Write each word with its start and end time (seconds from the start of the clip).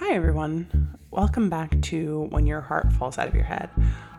Hi, 0.00 0.14
everyone. 0.14 0.96
Welcome 1.10 1.50
back 1.50 1.78
to 1.82 2.22
When 2.30 2.46
Your 2.46 2.62
Heart 2.62 2.90
Falls 2.94 3.18
Out 3.18 3.28
of 3.28 3.34
Your 3.34 3.44
Head. 3.44 3.68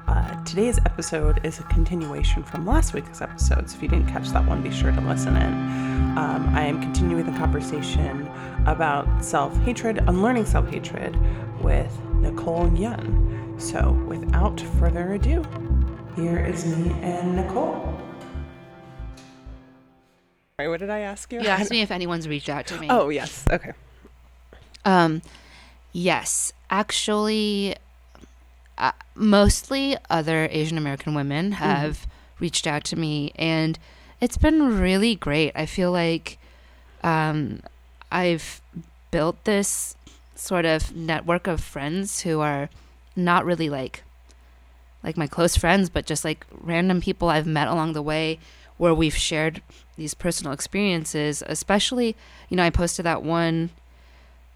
Uh, 0.07 0.43
today's 0.43 0.77
episode 0.85 1.43
is 1.43 1.57
a 1.57 1.63
continuation 1.63 2.43
from 2.43 2.67
last 2.67 2.93
week's 2.93 3.19
episode, 3.19 3.67
so 3.67 3.75
if 3.75 3.81
you 3.81 3.89
didn't 3.89 4.05
catch 4.05 4.29
that 4.29 4.45
one, 4.47 4.61
be 4.61 4.69
sure 4.69 4.91
to 4.91 5.01
listen 5.01 5.35
in. 5.35 5.53
Um, 6.19 6.51
I 6.53 6.61
am 6.61 6.79
continuing 6.83 7.25
the 7.25 7.35
conversation 7.35 8.29
about 8.67 9.25
self 9.25 9.57
hatred, 9.61 9.97
unlearning 10.07 10.45
self 10.45 10.69
hatred 10.69 11.17
with 11.63 11.91
Nicole 12.13 12.71
Yun. 12.75 13.55
So, 13.57 13.93
without 14.07 14.61
further 14.77 15.13
ado, 15.13 15.43
here 16.15 16.45
is 16.45 16.63
me 16.63 16.91
and 17.01 17.35
Nicole. 17.35 17.99
Sorry, 20.57 20.69
what 20.69 20.79
did 20.79 20.91
I 20.91 20.99
ask 20.99 21.33
you? 21.33 21.41
You 21.41 21.47
asked 21.47 21.71
me 21.71 21.81
if 21.81 21.89
anyone's 21.89 22.27
reached 22.27 22.49
out 22.49 22.67
to 22.67 22.79
me. 22.79 22.85
Oh, 22.87 23.09
yes. 23.09 23.47
Okay. 23.51 23.71
Um, 24.85 25.23
yes, 25.91 26.53
actually, 26.69 27.75
uh, 28.77 28.91
mostly 29.15 29.97
other 30.09 30.47
Asian 30.51 30.77
American 30.77 31.13
women 31.13 31.53
have 31.53 32.07
reached 32.39 32.65
out 32.67 32.83
to 32.85 32.95
me, 32.95 33.31
and 33.35 33.77
it's 34.19 34.37
been 34.37 34.79
really 34.79 35.15
great. 35.15 35.51
I 35.55 35.65
feel 35.65 35.91
like 35.91 36.37
um, 37.03 37.61
I've 38.11 38.61
built 39.11 39.43
this 39.43 39.95
sort 40.35 40.65
of 40.65 40.95
network 40.95 41.47
of 41.47 41.61
friends 41.61 42.21
who 42.21 42.39
are 42.39 42.69
not 43.15 43.45
really 43.45 43.69
like 43.69 44.03
like 45.03 45.17
my 45.17 45.27
close 45.27 45.55
friends, 45.55 45.89
but 45.89 46.05
just 46.05 46.23
like 46.23 46.45
random 46.51 47.01
people 47.01 47.29
I've 47.29 47.47
met 47.47 47.67
along 47.67 47.93
the 47.93 48.01
way 48.01 48.39
where 48.77 48.93
we've 48.93 49.15
shared 49.15 49.61
these 49.97 50.13
personal 50.13 50.53
experiences. 50.53 51.43
Especially, 51.47 52.15
you 52.49 52.57
know, 52.57 52.63
I 52.63 52.69
posted 52.69 53.05
that 53.05 53.23
one 53.23 53.71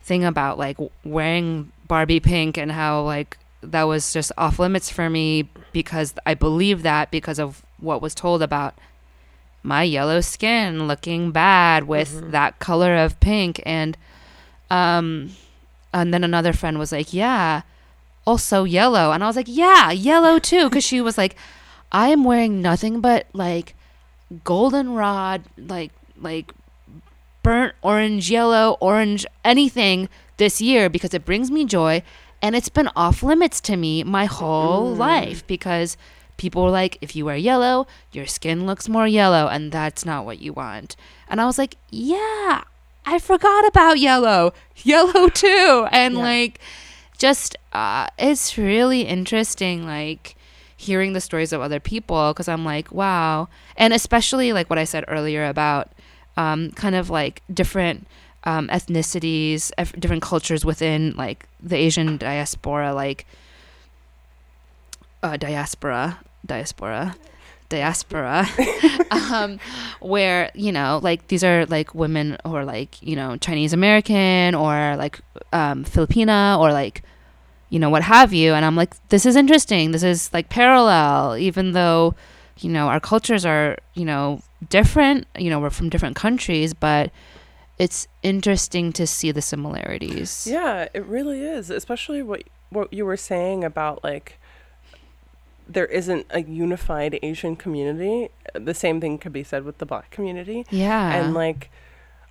thing 0.06 0.24
about 0.24 0.60
like 0.60 0.78
wearing 1.04 1.72
Barbie 1.88 2.20
pink 2.20 2.58
and 2.58 2.72
how 2.72 3.02
like 3.02 3.40
that 3.62 3.84
was 3.84 4.14
just 4.14 4.32
off 4.38 4.60
limits 4.60 4.90
for 4.90 5.10
me 5.10 5.50
because 5.74 6.14
I 6.28 6.36
believe 6.36 6.84
that 6.84 7.10
because 7.10 7.40
of 7.40 7.64
what 7.80 8.04
was 8.04 8.14
told 8.14 8.44
about 8.44 8.76
my 9.64 9.82
yellow 9.82 10.22
skin 10.22 10.88
looking 10.88 11.32
bad 11.32 11.88
with 11.88 12.32
that 12.32 12.60
color 12.60 12.96
of 12.96 13.20
pink. 13.20 13.62
And 13.66 13.98
um 14.70 15.32
and 15.92 16.14
then 16.14 16.24
another 16.24 16.54
friend 16.54 16.78
was 16.78 16.92
like 16.92 17.12
yeah 17.12 17.64
also 18.28 18.64
yellow. 18.64 19.12
And 19.12 19.24
i 19.24 19.28
was 19.28 19.36
like 19.36 19.48
yeah 19.50 19.90
yellow 19.90 20.38
too. 20.38 20.70
Because 20.70 20.84
she 20.84 21.02
was 21.02 21.18
like 21.18 21.36
i 21.92 22.10
am 22.10 22.24
wearing 22.24 22.62
nothing 22.62 23.02
but 23.02 23.26
like 23.34 23.74
goldenrod 24.44 25.44
like 25.58 25.92
like 26.20 26.52
burnt 27.46 27.74
orange 27.82 28.30
yellow 28.32 28.76
orange 28.82 29.26
anything 29.44 30.10
this 30.38 30.60
year 30.60 30.90
because 30.90 31.14
it 31.14 31.24
brings 31.30 31.50
me 31.52 31.64
joy 31.64 32.02
and 32.42 32.56
it's 32.56 32.70
been 32.70 32.90
off 32.96 33.22
limits 33.24 33.62
to 33.62 33.76
me 33.78 34.04
my 34.04 34.26
whole 34.26 34.94
life 34.96 35.46
because 35.48 35.96
people 36.38 36.64
were 36.64 36.70
like 36.82 36.98
if 37.02 37.16
you 37.16 37.24
wear 37.24 37.38
yellow 37.38 37.86
your 38.12 38.26
skin 38.26 38.66
looks 38.66 38.90
more 38.90 39.08
yellow 39.08 39.48
and 39.48 39.72
that's 39.72 40.04
not 40.06 40.26
what 40.26 40.40
you 40.40 40.52
want. 40.54 40.96
And 41.30 41.40
i 41.40 41.46
was 41.46 41.58
like 41.58 41.76
yeah 41.92 42.64
i 43.06 43.20
forgot 43.20 43.68
about 43.68 44.00
yellow. 44.00 44.52
Yellow 44.84 45.30
too. 45.44 45.88
And 45.92 46.16
Yeah. 46.16 46.22
like 46.32 46.60
just 47.18 47.56
uh, 47.72 48.08
it's 48.20 48.58
really 48.58 49.02
interesting 49.04 49.86
like 49.86 50.36
hearing 50.76 51.14
the 51.14 51.22
stories 51.22 51.54
of 51.54 51.62
other 51.62 51.80
people 51.80 52.34
because 52.34 52.48
i'm 52.50 52.66
like 52.66 52.92
wow. 52.92 53.48
And 53.78 53.94
especially 53.94 54.52
like 54.52 54.70
what 54.70 54.80
i 54.80 54.84
said 54.84 55.06
earlier 55.08 55.46
about 55.46 55.90
um, 56.38 56.72
kind 56.72 56.96
of 56.96 57.10
like 57.10 57.42
different 57.54 58.08
um, 58.44 58.68
ethnicities 58.70 59.72
different 60.00 60.22
cultures 60.22 60.64
within 60.64 61.16
like 61.16 61.48
the 61.62 61.76
asian 61.76 62.18
diaspora 62.18 62.94
like 62.94 63.26
uh, 65.24 65.38
diaspora 65.38 66.20
diaspora 66.46 67.16
diaspora 67.70 68.48
um, 69.12 69.60
where 70.00 70.52
you 70.54 70.72
know 70.72 71.00
like 71.02 71.28
these 71.30 71.44
are 71.44 71.66
like 71.66 71.96
women 71.96 72.38
who 72.46 72.56
are 72.56 72.66
like 72.66 73.02
you 73.02 73.16
know 73.16 73.36
chinese 73.38 73.74
american 73.74 74.54
or 74.54 74.96
like 74.98 75.20
um, 75.52 75.84
filipina 75.84 76.60
or 76.60 76.72
like 76.72 77.02
you 77.70 77.80
know 77.80 77.90
what 77.90 78.04
have 78.04 78.34
you. 78.34 78.54
And 78.54 78.64
i'm 78.64 78.76
like 78.76 78.94
this 79.10 79.26
is 79.26 79.36
interesting. 79.36 79.92
This 79.92 80.04
is 80.04 80.32
like 80.34 80.50
parallel 80.50 81.38
even 81.38 81.74
though 81.74 82.16
you 82.60 82.70
know 82.70 82.88
our 82.88 83.00
cultures 83.00 83.46
are 83.46 83.78
you 83.96 84.06
know 84.06 84.42
different 84.70 85.28
you 85.38 85.50
know 85.50 85.60
we're 85.60 85.70
from 85.70 85.90
different 85.90 86.16
countries 86.16 86.74
but 86.74 87.12
it's 87.78 88.08
interesting 88.24 88.94
to 88.94 89.06
see 89.06 89.32
the 89.32 89.42
similarities 89.42 90.48
Yeah, 90.50 90.88
it 90.94 91.06
really 91.06 91.42
is, 91.42 91.70
especially 91.70 92.22
what 92.24 92.44
what 92.70 92.92
you 92.92 93.06
were 93.06 93.18
saying 93.18 93.64
about 93.64 94.04
like 94.04 94.40
there 95.68 95.86
isn't 95.86 96.26
a 96.30 96.42
unified 96.42 97.18
Asian 97.24 97.56
community. 97.56 98.30
The 98.54 98.74
same 98.74 99.02
thing 99.02 99.18
could 99.18 99.34
be 99.34 99.44
said 99.44 99.64
with 99.64 99.80
the 99.80 99.86
black 99.86 100.12
community. 100.12 100.66
yeah 100.70 101.16
And 101.16 101.34
like 101.34 101.70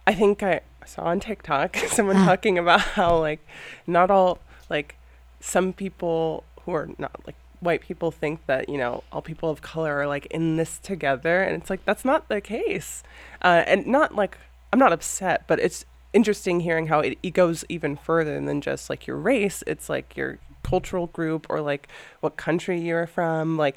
I 0.06 0.14
think 0.14 0.42
I 0.42 0.60
saw 0.86 1.02
on 1.02 1.20
TikTok 1.20 1.76
someone 1.88 2.16
uh. 2.16 2.24
talking 2.26 2.58
about 2.58 2.80
how 2.80 3.18
like 3.18 3.46
not 3.86 4.10
all 4.10 4.38
like 4.70 4.96
some 5.40 5.72
people 5.72 6.44
who 6.62 6.72
are 6.72 6.88
not 6.96 7.20
like 7.26 7.36
white 7.64 7.80
people 7.80 8.10
think 8.10 8.44
that 8.46 8.68
you 8.68 8.78
know 8.78 9.02
all 9.10 9.22
people 9.22 9.50
of 9.50 9.62
color 9.62 9.98
are 9.98 10.06
like 10.06 10.26
in 10.26 10.56
this 10.56 10.78
together 10.78 11.42
and 11.42 11.60
it's 11.60 11.70
like 11.70 11.84
that's 11.84 12.04
not 12.04 12.28
the 12.28 12.40
case. 12.40 13.02
Uh, 13.42 13.62
and 13.66 13.86
not 13.86 14.14
like 14.14 14.38
i'm 14.72 14.78
not 14.78 14.92
upset 14.92 15.44
but 15.46 15.60
it's 15.60 15.84
interesting 16.14 16.60
hearing 16.60 16.86
how 16.86 17.00
it, 17.00 17.18
it 17.22 17.34
goes 17.34 17.64
even 17.68 17.96
further 17.96 18.40
than 18.40 18.60
just 18.62 18.88
like 18.88 19.06
your 19.06 19.16
race. 19.18 19.62
It's 19.66 19.90
like 19.90 20.16
your 20.16 20.38
cultural 20.62 21.08
group 21.08 21.46
or 21.50 21.60
like 21.60 21.88
what 22.20 22.36
country 22.38 22.80
you're 22.80 23.06
from. 23.06 23.58
Like 23.58 23.76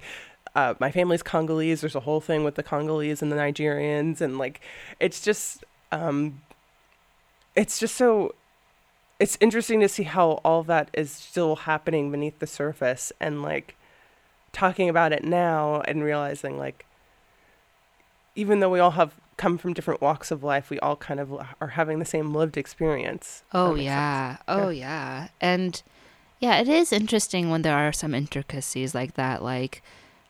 uh, 0.55 0.75
my 0.79 0.91
family's 0.91 1.23
congolese. 1.23 1.81
There's 1.81 1.95
a 1.95 2.01
whole 2.01 2.21
thing 2.21 2.43
with 2.43 2.55
the 2.55 2.63
congolese 2.63 3.21
and 3.21 3.31
the 3.31 3.35
nigerians 3.35 4.21
and 4.21 4.37
like 4.37 4.61
it's 4.99 5.19
just 5.19 5.65
um 5.91 6.41
it's 7.55 7.79
just 7.79 7.95
so 7.95 8.35
it's 9.19 9.37
interesting 9.41 9.79
to 9.79 9.89
see 9.89 10.03
how 10.03 10.31
all 10.43 10.63
that 10.63 10.89
is 10.93 11.11
still 11.11 11.55
happening 11.55 12.11
beneath 12.11 12.39
the 12.39 12.47
surface 12.47 13.11
and 13.19 13.41
like 13.41 13.75
talking 14.51 14.89
about 14.89 15.11
it 15.11 15.23
now 15.23 15.81
and 15.81 16.03
realizing 16.03 16.57
like 16.57 16.85
even 18.35 18.59
though 18.59 18.69
we 18.69 18.79
all 18.79 18.91
have 18.91 19.13
come 19.37 19.57
from 19.57 19.73
different 19.73 20.01
walks 20.01 20.31
of 20.31 20.43
life 20.43 20.69
we 20.69 20.79
all 20.79 20.95
kind 20.95 21.19
of 21.19 21.31
are 21.61 21.69
having 21.69 21.99
the 21.99 22.05
same 22.05 22.33
lived 22.33 22.57
experience 22.57 23.43
Oh 23.53 23.75
yeah. 23.75 24.37
Oh 24.47 24.69
yeah. 24.69 25.29
And 25.41 25.81
yeah, 26.39 26.59
it 26.59 26.67
is 26.67 26.93
interesting 26.93 27.49
when 27.49 27.63
there 27.63 27.75
are 27.75 27.91
some 27.91 28.13
intricacies 28.13 28.93
like 28.93 29.15
that. 29.15 29.43
Like 29.43 29.81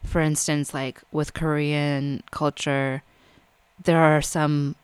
for 0.03 0.21
instance, 0.21 0.73
like 0.73 1.01
with 1.11 1.33
Korean 1.33 2.23
culture, 2.31 3.03
there 3.83 3.99
are 3.99 4.21
some 4.21 4.75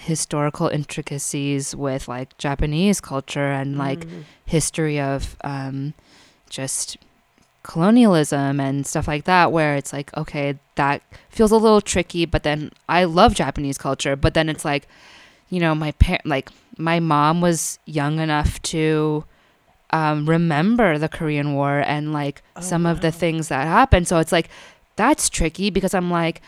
historical 0.00 0.68
intricacies 0.68 1.74
with 1.76 2.08
like 2.08 2.36
Japanese 2.38 3.00
culture 3.00 3.50
and 3.52 3.76
like 3.78 4.00
Mm. 4.06 4.24
history 4.46 4.98
of 5.00 5.36
um 5.44 5.94
just 6.48 6.96
colonialism 7.62 8.58
and 8.58 8.86
stuff 8.86 9.06
like 9.06 9.24
that 9.24 9.52
where 9.52 9.76
it's 9.76 9.92
like 9.92 10.14
okay 10.16 10.58
that 10.76 11.02
feels 11.28 11.52
a 11.52 11.56
little 11.56 11.80
tricky 11.82 12.24
but 12.24 12.42
then 12.42 12.70
I 12.88 13.04
love 13.04 13.34
Japanese 13.34 13.76
culture 13.78 14.16
but 14.16 14.32
then 14.34 14.48
it's 14.48 14.64
like 14.64 14.88
you 15.50 15.60
know 15.60 15.74
my 15.74 15.92
parent 15.92 16.24
like 16.26 16.48
my 16.78 16.98
mom 17.00 17.40
was 17.42 17.78
young 17.84 18.18
enough 18.18 18.60
to 18.62 19.24
um, 19.92 20.26
remember 20.28 20.96
the 20.98 21.08
Korean 21.08 21.52
War 21.54 21.80
and 21.80 22.12
like 22.12 22.42
Oh, 22.56 22.60
some 22.62 22.86
of 22.86 23.00
the 23.02 23.10
things 23.12 23.48
that 23.48 23.66
happened 23.66 24.08
so 24.08 24.18
it's 24.18 24.32
like 24.32 24.48
that's 24.96 25.28
tricky 25.28 25.68
because 25.68 25.92
I'm 25.94 26.10
like 26.10 26.40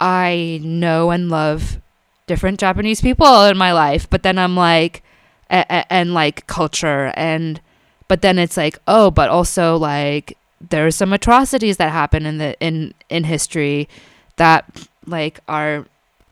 I 0.00 0.60
know 0.64 1.10
and 1.10 1.28
love 1.28 1.80
different 2.26 2.58
Japanese 2.60 3.00
people 3.00 3.44
in 3.44 3.56
my 3.56 3.72
life 3.72 4.08
but 4.10 4.22
then 4.22 4.38
I'm 4.38 4.56
like 4.56 5.02
a- 5.50 5.64
a- 5.70 5.92
and 5.92 6.12
like 6.14 6.46
culture 6.46 7.12
and 7.16 7.60
but 8.08 8.22
then 8.22 8.38
it's 8.38 8.56
like 8.56 8.78
oh 8.88 9.10
but 9.10 9.28
also 9.28 9.76
like 9.76 10.36
there 10.60 10.86
are 10.86 10.90
some 10.90 11.12
atrocities 11.12 11.76
that 11.76 11.92
happen 11.92 12.26
in 12.26 12.38
the 12.38 12.58
in 12.60 12.94
in 13.08 13.24
history 13.24 13.88
that 14.36 14.88
like 15.06 15.40
are 15.48 15.86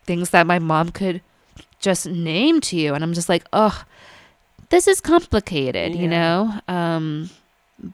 things 0.05 0.31
that 0.31 0.47
my 0.47 0.59
mom 0.59 0.91
could 0.91 1.21
just 1.79 2.07
name 2.07 2.61
to 2.61 2.77
you 2.77 2.95
and 2.95 3.05
i'm 3.05 3.13
just 3.13 3.29
like 3.29 3.45
oh 3.53 3.85
this 4.71 4.89
is 4.89 5.01
complicated 5.01 5.95
you 5.95 6.09
know? 6.09 6.53
Um 6.69 7.31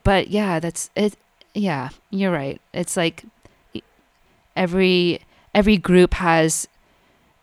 but 0.04 0.28
yeah 0.28 0.60
that's 0.60 0.88
it 0.94 1.14
yeah 1.52 1.88
you're 2.10 2.30
right. 2.32 2.60
It's 2.72 2.96
like 2.96 3.24
every 4.56 5.20
every 5.54 5.76
group 5.76 6.14
has 6.14 6.68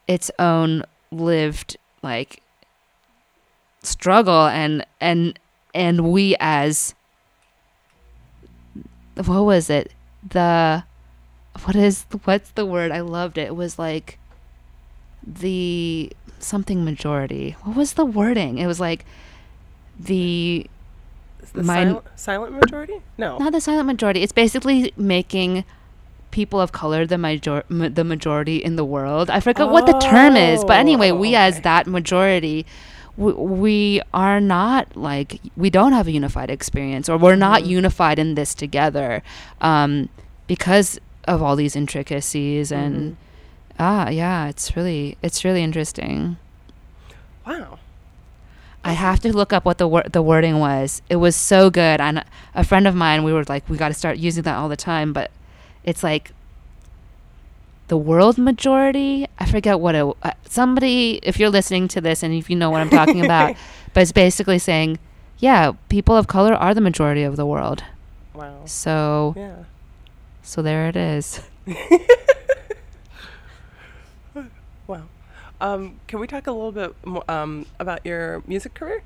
its 0.08 0.32
own 0.40 0.84
lived 1.12 1.78
like 2.02 2.42
struggle 3.84 4.48
and 4.48 4.86
and 5.00 5.40
and 5.74 6.12
we 6.12 6.36
as 6.40 6.94
what 9.26 9.42
was 9.44 9.70
it 9.70 9.94
the 10.28 10.84
what 11.64 11.76
is 11.76 12.06
what's 12.26 12.52
the 12.52 12.66
word 12.66 12.92
i 12.92 13.00
loved 13.00 13.38
it 13.38 13.48
it 13.48 13.56
was 13.56 13.80
like 13.80 14.20
the 15.26 16.12
something 16.40 16.84
majority 16.86 17.56
what 17.64 17.76
was 17.76 17.94
the 17.94 18.06
wording 18.06 18.58
it 18.58 18.68
was 18.68 18.80
like 18.80 19.06
the 20.00 20.70
the 21.54 21.64
Mine- 21.64 21.88
sil- 21.90 22.04
silent 22.16 22.54
majority? 22.54 23.02
No. 23.18 23.38
not 23.38 23.54
the 23.54 23.62
silent 23.62 23.88
majority. 23.88 24.22
It's 24.22 24.34
basically 24.34 24.92
making 24.98 25.64
people 26.32 26.60
of 26.60 26.72
color 26.72 27.06
the 27.06 27.18
major 27.18 27.64
ma- 27.70 27.90
the 27.90 28.04
majority 28.04 28.58
in 28.58 28.76
the 28.76 28.86
world. 28.86 29.30
I 29.30 29.40
forget 29.40 29.70
what 29.70 29.86
the 29.86 29.98
term 30.00 30.36
is, 30.36 30.64
but 30.64 30.78
anyway, 30.78 31.12
Oh, 31.12 31.16
we 31.16 31.36
as 31.36 31.62
that 31.62 31.88
majority. 31.88 32.66
We, 33.16 33.34
we 33.34 34.02
are 34.14 34.40
not 34.40 34.96
like 34.96 35.40
we 35.56 35.70
don't 35.72 35.94
have 35.94 36.08
a 36.08 36.12
unified 36.12 36.52
experience 36.52 37.10
or 37.10 37.18
we're 37.18 37.36
not 37.36 37.64
Mhm. 37.64 37.68
unified 37.70 38.20
in 38.20 38.36
this 38.36 38.54
together 38.54 39.24
um, 39.60 40.10
because 40.46 41.00
of 41.28 41.42
all 41.42 41.56
these 41.56 41.76
intricacies 41.76 42.72
and 42.72 42.96
Mhm. 42.96 43.16
ah 43.80 44.10
yeah 44.10 44.48
it's 44.48 44.76
really 44.78 45.18
it's 45.24 45.44
really 45.44 45.64
interesting 45.64 46.38
Wow. 47.46 47.80
I 48.84 48.92
have 48.94 49.20
to 49.22 49.36
look 49.36 49.52
up 49.52 49.66
what 49.66 49.78
the 49.80 49.88
wor- 49.88 50.08
the 50.12 50.22
wording 50.22 50.60
was. 50.60 51.02
It 51.10 51.16
was 51.18 51.36
so 51.36 51.70
good, 51.70 52.00
and 52.00 52.24
a 52.56 52.64
friend 52.64 52.88
of 52.88 52.96
mine, 52.96 53.24
we 53.24 53.34
were 53.34 53.44
like, 53.50 53.68
we 53.70 53.78
got 53.78 53.88
to 53.90 53.94
start 53.94 54.18
using 54.18 54.44
that 54.44 54.56
all 54.56 54.70
the 54.70 54.78
time. 54.78 55.12
But 55.14 55.32
it's 55.88 56.04
like 56.04 56.32
the 57.88 57.98
world 57.98 58.38
majority. 58.38 59.26
I 59.40 59.46
forget 59.46 59.80
what 59.80 59.96
it. 59.96 60.06
Uh, 60.22 60.32
somebody, 60.48 61.20
if 61.24 61.40
you're 61.40 61.50
listening 61.50 61.88
to 61.90 62.02
this 62.02 62.22
and 62.22 62.34
if 62.34 62.50
you 62.50 62.56
know 62.56 62.70
what 62.70 62.82
I'm 62.82 62.90
talking 62.92 63.24
about, 63.26 63.56
but 63.94 64.02
it's 64.04 64.12
basically 64.12 64.60
saying, 64.60 65.00
yeah, 65.40 65.72
people 65.90 66.16
of 66.16 66.28
color 66.28 66.54
are 66.54 66.74
the 66.74 66.82
majority 66.82 67.24
of 67.24 67.36
the 67.38 67.46
world. 67.46 67.84
Wow. 68.34 68.62
So, 68.66 69.34
Yeah. 69.38 69.56
so 70.44 70.62
there 70.62 70.88
it 70.90 70.96
is. 70.96 71.42
Wow. 74.88 75.04
Um, 75.60 76.00
can 76.08 76.20
we 76.22 76.28
talk 76.28 76.48
a 76.48 76.52
little 76.52 76.72
bit 76.72 76.96
more 77.06 77.24
um, 77.30 77.66
about 77.80 78.06
your 78.06 78.42
music 78.48 78.74
career? 78.74 79.04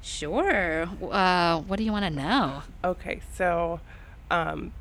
Sure. 0.00 0.82
Uh, 1.10 1.60
what 1.62 1.76
do 1.76 1.82
you 1.84 1.90
want 1.90 2.04
to 2.04 2.10
know? 2.10 2.62
Okay, 2.84 3.20
so, 3.34 3.80
um, 4.30 4.72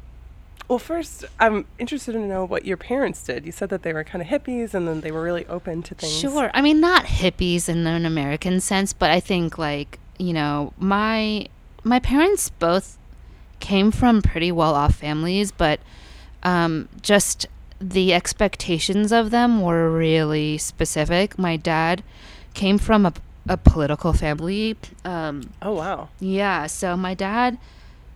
well, 0.68 0.80
first, 0.80 1.26
I'm 1.40 1.66
interested 1.78 2.14
to 2.14 2.20
know 2.20 2.46
what 2.46 2.66
your 2.66 2.78
parents 2.78 3.24
did. 3.24 3.46
You 3.46 3.52
said 3.52 3.70
that 3.70 3.84
they 3.84 3.94
were 3.94 4.04
kind 4.04 4.22
of 4.22 4.28
hippies 4.28 4.74
and 4.74 4.88
then 4.88 5.02
they 5.02 5.12
were 5.12 5.22
really 5.22 5.46
open 5.48 5.84
to 5.84 5.96
things. 5.96 6.14
Sure. 6.20 6.50
I 6.54 6.62
mean, 6.62 6.80
not 6.80 7.06
hippies 7.06 7.68
in 7.70 7.86
an 7.86 8.06
American 8.06 8.60
sense, 8.60 8.94
but 8.94 9.12
I 9.12 9.20
think 9.20 9.58
like 9.58 10.00
you 10.18 10.34
know, 10.34 10.74
my 10.78 11.48
my 11.84 12.00
parents 12.00 12.50
both 12.50 12.98
came 13.60 13.92
from 13.92 14.22
pretty 14.22 14.52
well 14.52 14.76
off 14.76 14.96
families, 14.96 15.52
but 15.52 15.80
um, 16.44 16.88
just 17.02 17.46
the 17.80 18.14
expectations 18.14 19.12
of 19.12 19.32
them 19.32 19.62
were 19.62 19.90
really 19.92 20.58
specific. 20.58 21.38
My 21.38 21.58
dad 21.58 22.04
came 22.54 22.78
from 22.78 23.06
a, 23.06 23.14
a 23.48 23.58
political 23.58 24.14
family. 24.14 24.78
Um, 25.04 25.50
Oh, 25.62 25.74
wow. 25.74 26.10
yeah, 26.20 26.68
so 26.68 26.96
my 26.96 27.14
dad 27.14 27.58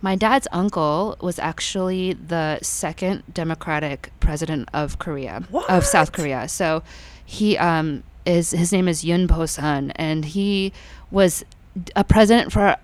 my 0.01 0.15
dad's 0.15 0.47
uncle 0.51 1.17
was 1.21 1.39
actually 1.39 2.13
the 2.13 2.59
second 2.61 3.23
democratic 3.33 4.11
president 4.19 4.69
of 4.73 4.99
Korea 4.99 5.43
of 5.69 5.85
South 5.85 6.11
Korea. 6.11 6.47
So 6.47 6.83
he 7.25 7.57
um 7.57 8.03
is 8.25 8.51
his 8.51 8.71
name 8.71 8.87
is 8.87 9.03
Yun 9.03 9.27
Po-sun 9.27 9.91
and 9.95 10.25
he 10.25 10.73
was 11.11 11.43
a 11.95 12.03
president 12.03 12.51
for 12.51 12.75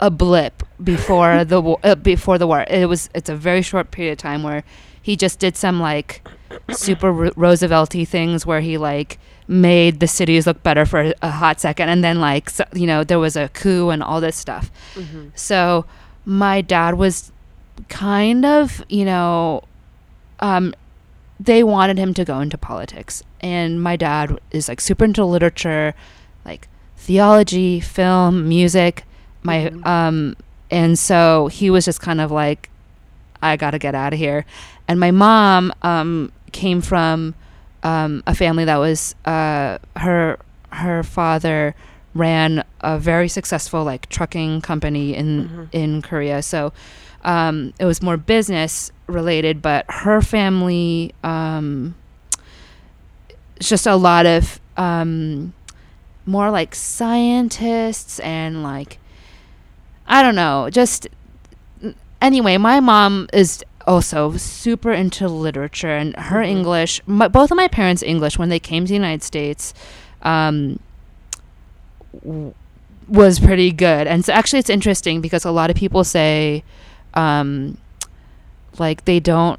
a 0.00 0.10
blip 0.10 0.62
before 0.82 1.44
the 1.52 1.60
war, 1.60 1.78
uh, 1.82 1.94
before 1.94 2.38
the 2.38 2.46
war. 2.46 2.64
It 2.68 2.88
was 2.88 3.08
it's 3.14 3.28
a 3.28 3.36
very 3.36 3.62
short 3.62 3.90
period 3.90 4.12
of 4.12 4.18
time 4.18 4.42
where 4.42 4.64
he 5.00 5.16
just 5.16 5.38
did 5.38 5.56
some 5.56 5.80
like 5.80 6.26
super 6.72 7.12
Ro- 7.12 7.32
Roosevelty 7.36 8.04
things 8.04 8.44
where 8.44 8.60
he 8.60 8.76
like 8.76 9.18
made 9.48 10.00
the 10.00 10.08
cities 10.08 10.46
look 10.46 10.62
better 10.64 10.84
for 10.84 11.14
a 11.22 11.30
hot 11.30 11.60
second 11.60 11.88
and 11.88 12.02
then 12.02 12.20
like 12.20 12.50
so, 12.50 12.64
you 12.74 12.86
know 12.86 13.04
there 13.04 13.20
was 13.20 13.36
a 13.36 13.48
coup 13.50 13.90
and 13.90 14.02
all 14.02 14.20
this 14.20 14.36
stuff. 14.36 14.70
Mm-hmm. 14.94 15.28
So 15.34 15.84
my 16.26 16.60
dad 16.60 16.94
was 16.96 17.32
kind 17.88 18.44
of, 18.44 18.84
you 18.88 19.04
know, 19.04 19.62
um, 20.40 20.74
they 21.40 21.62
wanted 21.62 21.96
him 21.98 22.12
to 22.14 22.24
go 22.24 22.40
into 22.40 22.58
politics. 22.58 23.22
And 23.40 23.82
my 23.82 23.96
dad 23.96 24.38
is 24.50 24.68
like 24.68 24.80
super 24.80 25.04
into 25.04 25.24
literature, 25.24 25.94
like 26.44 26.68
theology, 26.96 27.80
film, 27.80 28.48
music. 28.48 29.04
My 29.42 29.70
Mhm. 29.70 29.86
um 29.86 30.36
and 30.70 30.98
so 30.98 31.46
he 31.46 31.70
was 31.70 31.84
just 31.84 32.00
kind 32.00 32.20
of 32.20 32.32
like 32.32 32.68
I 33.42 33.56
got 33.56 33.70
to 33.72 33.78
get 33.78 33.94
out 33.94 34.12
of 34.12 34.18
here. 34.18 34.44
And 34.88 34.98
my 34.98 35.10
mom 35.12 35.72
um 35.82 36.32
came 36.52 36.80
from 36.80 37.34
um 37.84 38.22
a 38.26 38.34
family 38.34 38.64
that 38.64 38.78
was 38.78 39.14
uh 39.24 39.78
her 39.96 40.38
her 40.70 41.02
father 41.04 41.74
ran 42.16 42.64
a 42.80 42.98
very 42.98 43.28
successful 43.28 43.84
like 43.84 44.08
trucking 44.08 44.60
company 44.62 45.14
in 45.14 45.48
Mhm. 45.48 45.68
in 45.72 46.02
Korea. 46.02 46.42
So 46.42 46.72
um, 47.24 47.72
it 47.78 47.84
was 47.84 48.00
more 48.02 48.16
business 48.16 48.90
related, 49.08 49.60
but 49.60 49.84
her 49.88 50.20
family 50.22 51.12
um, 51.24 51.94
just 53.60 53.86
a 53.86 53.96
lot 53.96 54.26
of 54.26 54.60
um, 54.76 55.52
more 56.26 56.50
like 56.50 56.74
scientists 56.74 58.18
and 58.20 58.62
like 58.62 58.98
I 60.06 60.22
don't 60.22 60.36
know, 60.36 60.68
just 60.70 61.08
anyway. 62.22 62.56
My 62.58 62.78
mom 62.80 63.28
is 63.32 63.64
also 63.86 64.36
super 64.36 64.92
into 64.92 65.26
literature 65.28 65.96
and 65.96 66.14
her 66.16 66.38
Mhm. 66.42 66.48
English. 66.48 67.00
My, 67.06 67.26
both 67.28 67.50
of 67.50 67.56
my 67.56 67.66
parents' 67.68 68.02
English 68.04 68.38
when 68.38 68.48
they 68.48 68.58
came 68.60 68.84
to 68.84 68.88
the 68.88 68.94
United 68.94 69.22
States. 69.24 69.74
Um, 70.22 70.78
was 73.08 73.38
pretty 73.38 73.72
good. 73.72 74.06
And 74.06 74.24
so 74.24 74.32
actually 74.32 74.58
it's 74.60 74.70
interesting 74.70 75.20
because 75.20 75.44
a 75.44 75.50
lot 75.50 75.70
of 75.70 75.76
people 75.76 76.04
say 76.04 76.64
um 77.14 77.78
like 78.78 79.04
they 79.04 79.20
don't 79.20 79.58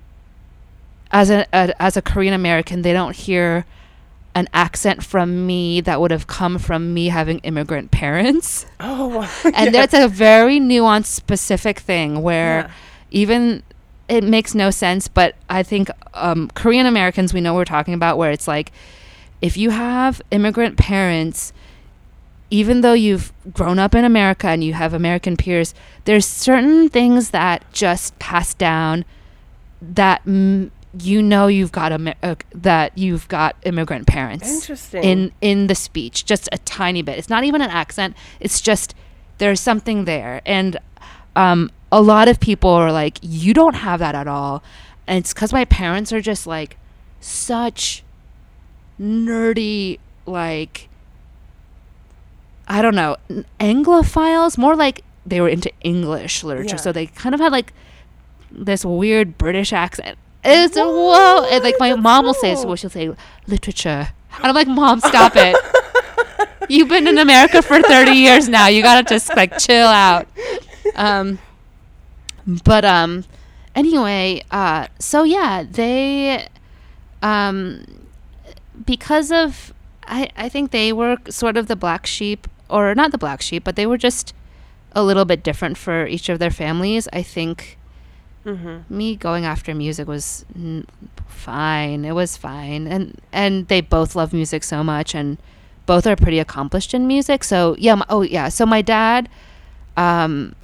as 1.12 1.30
a, 1.30 1.46
a 1.54 1.74
as 1.82 1.98
a 1.98 2.02
Korean 2.02 2.34
American 2.34 2.82
they 2.82 2.94
don't 2.94 3.16
hear 3.16 3.66
an 4.36 4.48
accent 4.54 5.04
from 5.04 5.48
me 5.48 5.82
that 5.82 6.00
would 6.00 6.12
have 6.12 6.28
come 6.28 6.60
from 6.60 6.94
me 6.94 7.08
having 7.08 7.40
immigrant 7.40 7.90
parents. 7.90 8.68
Oh, 8.80 9.22
And 9.46 9.56
yeah. 9.56 9.72
that's 9.72 9.94
a 9.96 10.08
very 10.08 10.60
nuanced 10.60 11.06
specific 11.08 11.80
thing 11.80 12.22
where 12.22 12.60
Yeah. 12.68 12.72
even 13.12 13.64
it 14.10 14.24
makes 14.24 14.56
no 14.56 14.70
sense 14.72 15.10
but 15.10 15.36
i 15.50 15.62
think 15.62 15.90
um, 16.14 16.50
korean 16.56 16.86
americans 16.86 17.34
we 17.34 17.42
know 17.42 17.54
we're 17.54 17.66
talking 17.66 17.94
about 17.94 18.18
where 18.18 18.32
it's 18.32 18.48
like 18.48 18.72
if 19.42 19.58
you 19.58 19.70
have 19.70 20.22
immigrant 20.32 20.78
parents 20.78 21.52
even 22.50 22.82
though 22.82 22.94
you've 22.94 23.34
grown 23.54 23.80
up 23.80 23.94
in 23.94 24.04
america 24.06 24.48
and 24.48 24.64
you 24.64 24.74
have 24.74 24.94
american 24.94 25.36
peers 25.36 25.74
there's 26.06 26.26
certain 26.26 26.90
things 26.90 27.32
that 27.32 27.64
just 27.74 28.18
pass 28.20 28.54
down 28.54 29.04
that 29.82 30.24
mm, 30.26 30.70
you 31.02 31.22
know 31.22 31.48
you've 31.48 31.72
got 31.72 31.92
a 31.92 32.16
uh, 32.24 32.36
that 32.54 32.98
you've 32.98 33.28
got 33.28 33.56
immigrant 33.64 34.08
parents 34.08 34.50
Interesting. 34.62 35.04
in 35.04 35.32
in 35.42 35.68
the 35.68 35.76
speech 35.76 36.26
just 36.26 36.50
a 36.52 36.58
tiny 36.60 37.02
bit. 37.02 37.18
It's 37.18 37.30
not 37.30 37.44
even 37.44 37.62
an 37.62 37.70
accent. 37.70 38.16
It's 38.40 38.62
just 38.62 38.96
there's 39.38 39.60
something 39.60 40.06
there. 40.06 40.42
And 40.46 40.78
um 41.36 41.72
a 41.92 42.02
lot 42.02 42.28
of 42.28 42.40
people 42.40 42.70
are 42.70 42.92
like 42.92 43.20
you 43.22 43.54
don't 43.54 43.76
have 43.76 44.00
that 44.00 44.16
at 44.16 44.28
all. 44.28 44.64
And 45.06 45.18
it's 45.20 45.34
because 45.34 45.54
my 45.54 45.66
parents 45.66 46.12
are 46.12 46.22
just 46.22 46.48
like 46.48 46.78
such 47.20 48.04
nerdy 49.00 50.00
like 50.26 50.90
i 52.68 52.82
don't 52.82 52.96
know 52.96 53.16
anglophiles? 53.60 54.58
More 54.58 54.76
like 54.76 55.04
they 55.26 55.42
were 55.42 55.50
into 55.50 55.72
english 55.82 56.44
literature. 56.44 56.76
Yeah. 56.76 56.82
so 56.82 56.92
they 56.92 57.08
kind 57.08 57.34
of 57.36 57.42
had 57.42 57.52
like 57.52 57.74
this 58.52 58.86
weird 58.86 59.38
british 59.38 59.74
accent. 59.74 60.18
It's 60.44 60.76
whoa 60.78 61.48
and 61.52 61.64
like 61.64 61.76
my 61.80 61.90
That's 61.90 62.02
mom 62.02 62.26
will 62.26 62.34
say 62.34 62.56
cool. 62.56 62.68
well 62.68 62.76
she'll 62.76 62.90
say 62.90 63.14
literature. 63.48 64.10
And 64.38 64.46
i'm 64.46 64.56
like 64.56 64.68
mom 64.68 65.00
stop 65.00 65.34
it. 65.36 65.56
You've 66.70 66.90
been 66.90 67.08
in 67.08 67.18
america 67.18 67.62
for 67.62 67.82
30 67.82 68.12
years 68.12 68.48
now. 68.50 68.68
You 68.68 68.82
gotta 68.82 69.08
just 69.08 69.36
like 69.36 69.58
chill 69.58 69.88
out. 69.88 70.28
Um 70.96 71.40
but 72.46 72.86
um 72.86 73.26
anyway 73.76 74.42
uh 74.52 74.88
so 75.00 75.24
yeah 75.24 75.64
they 75.70 76.48
um 77.22 77.84
because 78.86 79.32
of 79.32 79.74
i 80.08 80.30
i 80.38 80.48
think 80.48 80.72
they 80.72 80.94
were 80.94 81.18
sort 81.30 81.58
of 81.58 81.68
the 81.68 81.76
black 81.76 82.06
sheep 82.06 82.48
or 82.70 82.94
not 82.96 83.12
the 83.12 83.18
black 83.18 83.42
sheep 83.42 83.64
but 83.64 83.76
they 83.76 83.86
were 83.86 83.98
just 83.98 84.34
a 84.94 85.04
little 85.04 85.26
bit 85.26 85.44
different 85.44 85.78
for 85.78 86.08
each 86.08 86.30
of 86.30 86.40
their 86.40 86.52
families. 86.52 87.08
I 87.14 87.22
think 87.24 87.78
Mm-hmm. 88.46 88.98
me 88.98 89.16
going 89.18 89.44
after 89.44 89.76
music 89.76 90.08
was 90.08 90.46
n- 90.56 90.88
fine. 91.28 92.06
It 92.06 92.14
was 92.14 92.38
fine. 92.38 92.88
And 92.88 93.20
and 93.34 93.68
they 93.68 93.82
both 93.82 94.16
love 94.16 94.32
music 94.32 94.64
so 94.64 94.84
much 94.86 95.14
and 95.14 95.38
both 95.86 96.08
are 96.08 96.16
pretty 96.16 96.40
accomplished 96.40 96.94
in 96.94 97.08
music. 97.08 97.44
So 97.44 97.76
yeah 97.78 97.96
my, 97.96 98.06
oh 98.10 98.22
yeah. 98.22 98.48
So 98.48 98.66
my 98.66 98.82
dad 98.82 99.28
um 99.98 100.56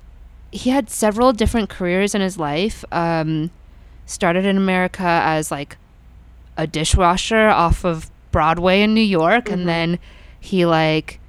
he 0.51 0.69
had 0.69 0.89
several 0.89 1.33
different 1.33 1.69
careers 1.69 2.15
in 2.15 2.22
his 2.22 2.38
life. 2.38 2.86
Um 2.91 3.51
started 4.05 4.45
in 4.45 4.57
america 4.57 5.01
as 5.24 5.50
like 5.51 5.77
a 6.57 6.67
dishwasher 6.67 7.48
off 7.48 7.83
of 7.86 8.10
broadway 8.31 8.81
in 8.81 8.93
new 8.93 9.00
york 9.01 9.45
Mhm. 9.45 9.53
and 9.53 9.67
then 9.67 10.00
he 10.39 10.65
like 10.65 11.19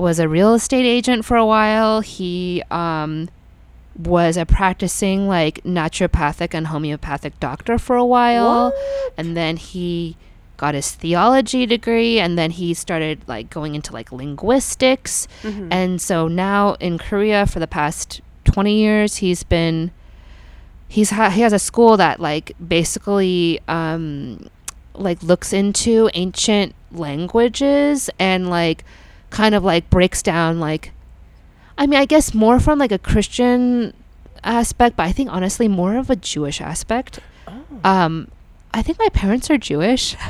was 0.00 0.18
a 0.18 0.28
real 0.28 0.54
estate 0.54 0.86
agent 0.86 1.24
for 1.24 1.36
a 1.36 1.46
while. 1.46 2.00
He 2.00 2.62
um, 2.70 3.28
was 3.98 4.36
a 4.36 4.46
practicing 4.46 5.28
like 5.28 5.62
naturopathic 5.64 6.54
and 6.54 6.68
homeopathic 6.68 7.38
doctor 7.40 7.78
for 7.78 7.96
a 7.96 8.04
while, 8.04 8.70
What? 8.70 9.12
and 9.16 9.36
then 9.36 9.56
he 9.56 10.16
got 10.56 10.74
his 10.74 10.90
theology 10.92 11.64
degree, 11.66 12.20
and 12.20 12.36
then 12.38 12.50
he 12.50 12.74
started 12.74 13.20
like 13.26 13.48
going 13.50 13.74
into 13.74 13.92
like 13.92 14.12
linguistics, 14.12 15.26
Mhm. 15.42 15.68
and 15.70 16.00
so 16.00 16.28
now 16.28 16.74
in 16.80 16.98
Korea 16.98 17.46
for 17.46 17.60
the 17.60 17.66
past 17.66 18.20
20 18.44 18.74
years 18.74 19.16
he's 19.16 19.42
been 19.42 19.90
he's 20.88 21.10
ha- 21.10 21.30
he 21.30 21.40
has 21.42 21.52
a 21.52 21.58
school 21.58 21.96
that 21.96 22.18
like 22.20 22.52
basically 22.66 23.60
um 23.68 24.48
like 24.94 25.22
looks 25.22 25.52
into 25.52 26.10
ancient 26.14 26.74
languages 26.90 28.10
and 28.18 28.50
like 28.50 28.84
kind 29.30 29.54
of 29.54 29.64
like 29.64 29.88
breaks 29.90 30.22
down 30.22 30.60
like 30.60 30.92
I 31.78 31.86
mean 31.86 31.98
I 31.98 32.04
guess 32.04 32.34
more 32.34 32.60
from 32.60 32.78
like 32.78 32.92
a 32.92 32.98
Christian 32.98 33.94
aspect 34.44 34.96
but 34.96 35.04
I 35.04 35.12
think 35.12 35.30
honestly 35.32 35.68
more 35.68 35.96
of 35.96 36.10
a 36.10 36.16
Jewish 36.16 36.60
aspect 36.60 37.20
Oh. 37.48 37.62
um 37.84 38.28
I 38.72 38.82
think 38.82 38.98
my 38.98 39.08
parents 39.08 39.50
are 39.50 39.58
Jewish 39.58 40.16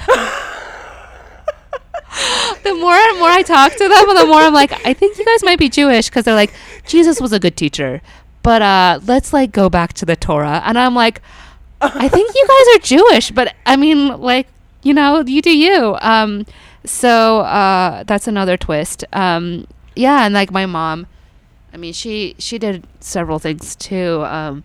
the 2.64 2.74
more 2.74 2.94
and 2.94 3.18
more 3.18 3.28
I 3.28 3.42
talk 3.42 3.72
to 3.72 3.88
them, 3.88 4.14
the 4.16 4.26
more 4.26 4.40
I'm 4.40 4.52
like, 4.54 4.72
I 4.86 4.92
think 4.92 5.16
you 5.18 5.24
guys 5.24 5.42
might 5.44 5.58
be 5.58 5.68
Jewish 5.68 6.08
because 6.08 6.24
they're 6.24 6.34
like, 6.34 6.52
Jesus 6.86 7.20
was 7.20 7.32
a 7.32 7.38
good 7.38 7.56
teacher, 7.56 8.02
but 8.42 8.62
uh, 8.62 9.00
let's 9.06 9.32
like 9.32 9.52
go 9.52 9.68
back 9.70 9.92
to 9.94 10.04
the 10.06 10.16
Torah, 10.16 10.62
and 10.64 10.78
I'm 10.78 10.94
like, 10.94 11.22
I 11.80 12.08
think 12.08 12.34
you 12.34 12.46
guys 12.48 12.76
are 12.76 12.86
Jewish, 12.86 13.30
but 13.30 13.54
I 13.64 13.76
mean, 13.76 14.08
like, 14.20 14.48
you 14.82 14.92
know, 14.92 15.22
you 15.26 15.40
do 15.40 15.56
you. 15.56 15.96
Um, 16.00 16.46
so 16.84 17.40
uh, 17.40 18.04
that's 18.04 18.26
another 18.28 18.56
twist. 18.56 19.04
Um, 19.12 19.66
yeah, 19.96 20.24
and 20.24 20.34
like 20.34 20.50
my 20.50 20.66
mom, 20.66 21.06
I 21.72 21.76
mean, 21.76 21.92
she 21.92 22.34
she 22.38 22.58
did 22.58 22.86
several 23.00 23.38
things 23.38 23.76
too. 23.76 24.22
Um, 24.24 24.64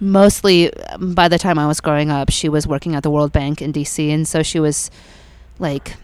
mostly 0.00 0.72
um, 0.74 1.14
by 1.14 1.28
the 1.28 1.38
time 1.38 1.58
I 1.58 1.66
was 1.66 1.80
growing 1.80 2.10
up, 2.10 2.30
she 2.30 2.48
was 2.48 2.66
working 2.66 2.94
at 2.94 3.02
the 3.02 3.10
World 3.10 3.32
Bank 3.32 3.62
in 3.62 3.72
DC, 3.72 4.08
and 4.12 4.26
so 4.26 4.42
she 4.42 4.60
was 4.60 4.90
like 5.58 5.96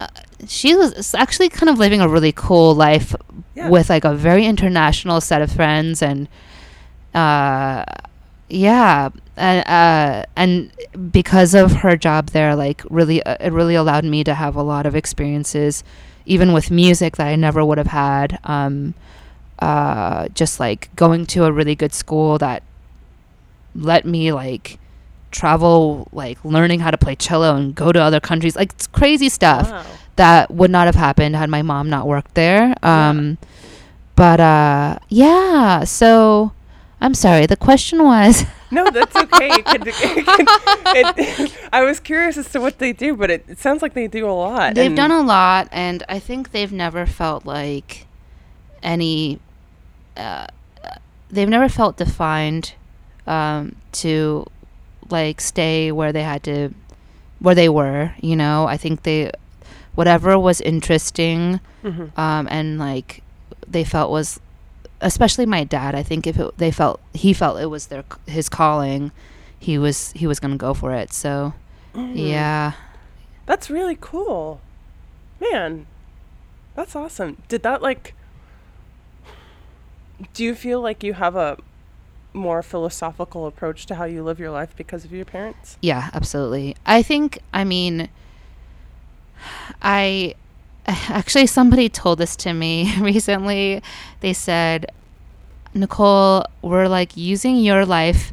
uh, 0.00 0.06
she 0.46 0.74
was 0.76 1.14
actually 1.14 1.48
kind 1.48 1.68
of 1.70 1.78
living 1.78 2.00
a 2.00 2.08
really 2.08 2.32
cool 2.32 2.74
life 2.74 3.14
Yeah. 3.54 3.68
with 3.70 3.88
like 3.90 4.04
a 4.04 4.14
very 4.14 4.44
international 4.46 5.20
set 5.20 5.42
of 5.42 5.50
friends 5.50 6.02
and 6.02 6.28
uh 7.14 7.84
yeah 8.48 9.10
and 9.36 9.66
uh 9.68 10.24
and 10.36 10.72
because 11.12 11.54
of 11.54 11.72
her 11.72 11.96
job 11.96 12.28
there 12.30 12.56
like 12.56 12.82
really 12.90 13.22
uh, 13.24 13.36
it 13.40 13.52
really 13.52 13.74
allowed 13.74 14.04
me 14.04 14.24
to 14.24 14.34
have 14.34 14.56
a 14.56 14.62
lot 14.62 14.86
of 14.86 14.94
experiences 14.96 15.84
even 16.26 16.52
with 16.52 16.70
music 16.70 17.16
that 17.16 17.26
I 17.28 17.36
never 17.36 17.64
would 17.64 17.78
have 17.78 17.88
had 17.88 18.38
um 18.44 18.94
uh 19.58 20.28
just 20.28 20.58
like 20.60 20.88
going 20.96 21.26
to 21.26 21.44
a 21.44 21.52
really 21.52 21.74
good 21.74 21.92
school 21.92 22.38
that 22.38 22.62
let 23.74 24.04
me 24.04 24.32
like 24.32 24.78
travel 25.30 26.08
like 26.12 26.42
learning 26.44 26.80
how 26.80 26.90
to 26.90 26.96
play 26.96 27.14
cello 27.14 27.54
and 27.54 27.74
go 27.74 27.92
to 27.92 28.00
other 28.00 28.18
countries 28.20 28.56
like 28.56 28.72
it's 28.72 28.86
crazy 28.86 29.28
stuff 29.28 29.70
Wow. 29.70 29.84
that 30.16 30.50
would 30.50 30.70
not 30.70 30.86
have 30.86 30.94
happened 30.94 31.36
had 31.36 31.50
my 31.50 31.62
mom 31.62 31.90
not 31.90 32.06
worked 32.06 32.34
there. 32.34 32.74
Um, 32.82 33.36
But 34.16 34.40
uh, 34.40 34.98
yeah, 35.10 35.84
so 35.84 36.50
I'm 37.00 37.14
sorry. 37.14 37.46
The 37.46 37.56
question 37.56 38.02
was 38.04 38.44
No, 38.70 38.90
that's 38.90 39.14
okay. 39.16 39.48
It 39.50 39.64
could, 39.64 39.82
it 39.86 39.94
could- 40.26 41.18
it- 41.18 41.58
I 41.72 41.82
was 41.82 42.00
curious 42.00 42.36
as 42.36 42.50
to 42.52 42.60
what 42.60 42.78
they 42.78 42.92
do, 42.92 43.16
but 43.16 43.30
it, 43.30 43.58
sounds 43.58 43.80
like 43.82 43.94
they 43.94 44.08
do 44.08 44.28
a 44.28 44.32
lot. 44.32 44.74
they've 44.74 44.94
done 44.94 45.10
a 45.10 45.22
lot, 45.22 45.68
and 45.72 46.02
I 46.08 46.18
think 46.18 46.50
they've 46.50 46.72
never 46.72 47.06
felt 47.06 47.46
like 47.46 48.06
any. 48.82 49.38
Uh, 50.16 50.46
they've 51.30 51.48
never 51.48 51.68
felt 51.68 51.96
defined 51.96 52.74
um, 53.26 53.76
to 53.92 54.46
like 55.10 55.40
stay 55.40 55.90
where 55.92 56.12
they 56.12 56.22
had 56.22 56.42
to, 56.44 56.74
where 57.38 57.54
they 57.54 57.68
were. 57.68 58.12
You 58.20 58.36
know, 58.36 58.66
I 58.66 58.76
think 58.76 59.04
they, 59.04 59.30
whatever 59.94 60.38
was 60.38 60.60
interesting 60.60 61.60
Mhm. 61.84 62.10
um, 62.18 62.48
and 62.50 62.78
like 62.78 63.22
they 63.66 63.84
felt 63.84 64.10
was 64.10 64.40
especially 65.00 65.46
my 65.46 65.64
dad 65.64 65.94
i 65.94 66.02
think 66.02 66.26
if 66.26 66.38
it, 66.38 66.56
they 66.58 66.70
felt 66.70 67.00
he 67.14 67.32
felt 67.32 67.60
it 67.60 67.66
was 67.66 67.86
their 67.86 68.04
his 68.26 68.48
calling 68.48 69.10
he 69.58 69.78
was 69.78 70.12
he 70.12 70.26
was 70.26 70.40
gonna 70.40 70.56
go 70.56 70.74
for 70.74 70.92
it 70.92 71.12
so 71.12 71.52
Mhm. 71.94 72.12
yeah 72.14 72.72
That's 73.46 73.70
really 73.70 73.96
cool. 73.98 74.60
Man, 75.40 75.86
that's 76.74 76.94
awesome. 76.94 77.38
Did 77.48 77.62
that 77.62 77.80
like 77.80 78.14
Do 80.34 80.44
you 80.44 80.54
feel 80.54 80.80
like 80.82 81.02
you 81.02 81.14
have 81.14 81.34
a 81.36 81.56
more 82.34 82.62
philosophical 82.62 83.46
approach 83.46 83.86
to 83.86 83.94
how 83.94 84.04
you 84.04 84.22
live 84.22 84.38
your 84.38 84.50
life 84.50 84.76
because 84.76 85.04
of 85.04 85.12
your 85.12 85.24
parents? 85.24 85.78
yeah 85.80 86.10
absolutely 86.12 86.76
i 86.84 87.02
think 87.02 87.38
i 87.54 87.64
mean 87.64 88.08
i 89.80 90.34
actually 90.88 91.46
somebody 91.46 91.88
told 91.88 92.18
this 92.18 92.36
to 92.36 92.52
me 92.52 92.92
recently. 93.00 93.82
They 94.20 94.32
said 94.32 94.86
nicole 95.74 96.44
we're 96.62 96.88
like 96.88 97.14
using 97.16 97.56
your 97.56 97.84
life 97.84 98.32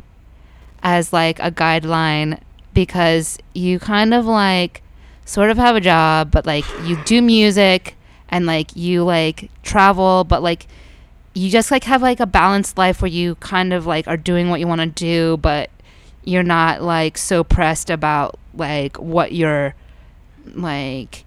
as 0.81 1.12
like 1.12 1.38
a 1.39 1.51
guideline 1.51 2.39
because 2.74 3.38
you 3.53 3.77
kind 3.77 4.13
of 4.13 4.25
like 4.25 4.81
sort 5.25 5.50
of 5.50 5.57
have 5.57 5.75
a 5.75 5.81
job 5.81 6.31
but 6.31 6.45
like 6.45 6.65
you 6.83 6.97
do 7.03 7.21
music 7.21 7.95
and 8.29 8.45
like 8.45 8.75
you 8.75 9.03
like 9.03 9.51
travel 9.63 10.24
but 10.24 10.41
like 10.41 10.67
you 11.33 11.50
just 11.50 11.71
like 11.71 11.83
have 11.83 12.01
like 12.01 12.19
a 12.19 12.25
balanced 12.25 12.77
life 12.77 13.01
where 13.01 13.12
you 13.12 13.35
kind 13.35 13.74
of 13.74 13.85
like 13.85 14.07
are 14.07 14.17
doing 14.17 14.50
what 14.50 14.59
you 14.59 14.67
want 14.67 14.79
to 14.79 14.88
do 14.88 15.38
but 15.38 15.69
you're 16.24 16.43
not 16.43 16.81
like 16.81 17.17
so 17.17 17.43
pressed 17.43 17.89
about 17.89 18.39
like 18.53 18.97
what 18.97 19.33
you're 19.33 19.75
like 20.53 21.25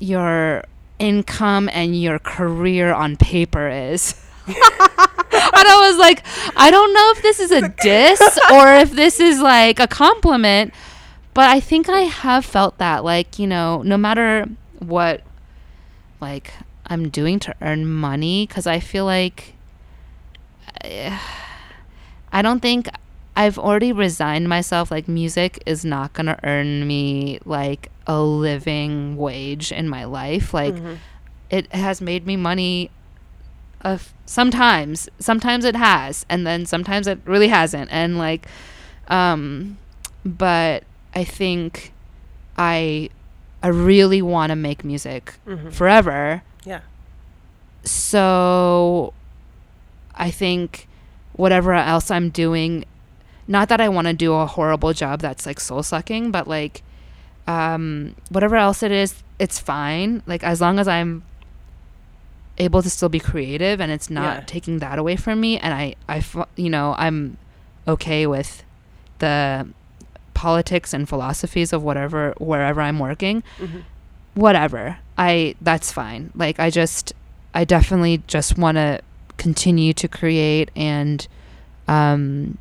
your 0.00 0.64
income 0.98 1.70
and 1.72 2.00
your 2.00 2.18
career 2.18 2.92
on 2.92 3.16
paper 3.16 3.68
is. 3.68 4.14
and 4.46 4.56
I 4.56 5.88
was 5.88 5.98
like, 5.98 6.24
I 6.56 6.70
don't 6.70 6.92
know 6.92 7.12
if 7.16 7.22
this 7.22 7.38
is 7.38 7.50
a 7.52 7.68
diss 7.68 8.38
or 8.52 8.74
if 8.74 8.92
this 8.92 9.20
is 9.20 9.40
like 9.40 9.78
a 9.78 9.86
compliment, 9.86 10.74
but 11.34 11.48
I 11.48 11.60
think 11.60 11.88
I 11.88 12.00
have 12.00 12.44
felt 12.44 12.78
that 12.78 13.04
like, 13.04 13.38
you 13.38 13.46
know, 13.46 13.82
no 13.82 13.96
matter 13.96 14.48
what 14.78 15.22
like 16.20 16.52
I'm 16.86 17.08
doing 17.08 17.38
to 17.40 17.54
earn 17.60 17.86
money 17.86 18.46
cuz 18.46 18.66
I 18.66 18.80
feel 18.80 19.04
like 19.04 19.54
I 22.32 22.42
don't 22.42 22.60
think 22.60 22.88
I've 23.40 23.58
already 23.58 23.92
resigned 23.92 24.48
myself 24.48 24.90
like 24.90 25.08
music 25.08 25.62
is 25.64 25.82
not 25.84 26.12
going 26.12 26.26
to 26.26 26.38
earn 26.44 26.86
me 26.86 27.38
like 27.46 27.90
a 28.06 28.20
living 28.20 29.16
wage 29.16 29.72
in 29.72 29.88
my 29.88 30.04
life 30.04 30.52
like 30.52 30.74
Mhm. 30.74 30.98
it 31.48 31.64
has 31.72 32.00
made 32.10 32.26
me 32.26 32.36
money 32.36 32.90
of 33.80 34.12
sometimes 34.26 35.08
sometimes 35.18 35.64
it 35.64 35.74
has 35.74 36.26
and 36.28 36.46
then 36.46 36.66
sometimes 36.66 37.06
it 37.06 37.18
really 37.24 37.48
hasn't 37.48 37.88
and 37.90 38.18
like 38.18 38.42
um 39.08 39.78
but 40.24 40.84
i 41.14 41.24
think 41.24 41.92
i 42.58 43.08
i 43.62 43.68
really 43.68 44.20
want 44.34 44.50
to 44.50 44.56
make 44.68 44.84
music 44.84 45.22
Mhm. 45.46 45.72
forever 45.72 46.42
Yeah. 46.72 46.80
so 47.84 49.12
i 50.14 50.30
think 50.30 50.86
whatever 51.32 51.72
else 51.72 52.10
i'm 52.10 52.28
doing 52.28 52.84
not 53.50 53.68
that 53.68 53.80
i 53.80 53.88
want 53.88 54.06
to 54.06 54.14
do 54.14 54.32
a 54.32 54.46
horrible 54.46 54.92
job 54.94 55.20
that's 55.20 55.44
like 55.44 55.58
soul 55.60 55.82
sucking 55.82 56.30
but 56.30 56.46
like 56.48 56.82
um 57.46 58.14
whatever 58.30 58.56
else 58.56 58.82
it 58.82 58.92
is 58.92 59.22
it's 59.38 59.58
fine 59.58 60.22
like 60.26 60.42
as 60.44 60.60
long 60.60 60.78
as 60.78 60.86
i'm 60.88 61.22
able 62.58 62.82
to 62.82 62.90
still 62.90 63.08
be 63.08 63.18
creative 63.20 63.80
and 63.80 63.90
it's 63.90 64.08
not 64.10 64.36
Yeah. 64.38 64.44
taking 64.46 64.78
that 64.78 64.98
away 64.98 65.16
from 65.16 65.40
me 65.40 65.58
and 65.58 65.72
I, 65.74 65.94
I, 66.08 66.22
you 66.56 66.70
know 66.70 66.94
i'm 66.98 67.36
okay 67.88 68.26
with 68.26 68.62
the 69.18 69.66
politics 70.34 70.92
and 70.94 71.08
philosophies 71.08 71.72
of 71.72 71.82
whatever 71.82 72.34
wherever 72.38 72.80
i'm 72.80 72.98
working 72.98 73.42
Mhm. 73.58 73.82
whatever 74.34 74.98
i 75.18 75.54
that's 75.60 75.90
fine 75.92 76.30
like 76.34 76.60
i 76.60 76.70
just 76.70 77.12
i 77.54 77.64
definitely 77.64 78.22
just 78.26 78.56
want 78.58 78.76
to 78.76 79.00
continue 79.38 79.92
to 79.94 80.06
create 80.08 80.70
and 80.76 81.26
um 81.88 82.58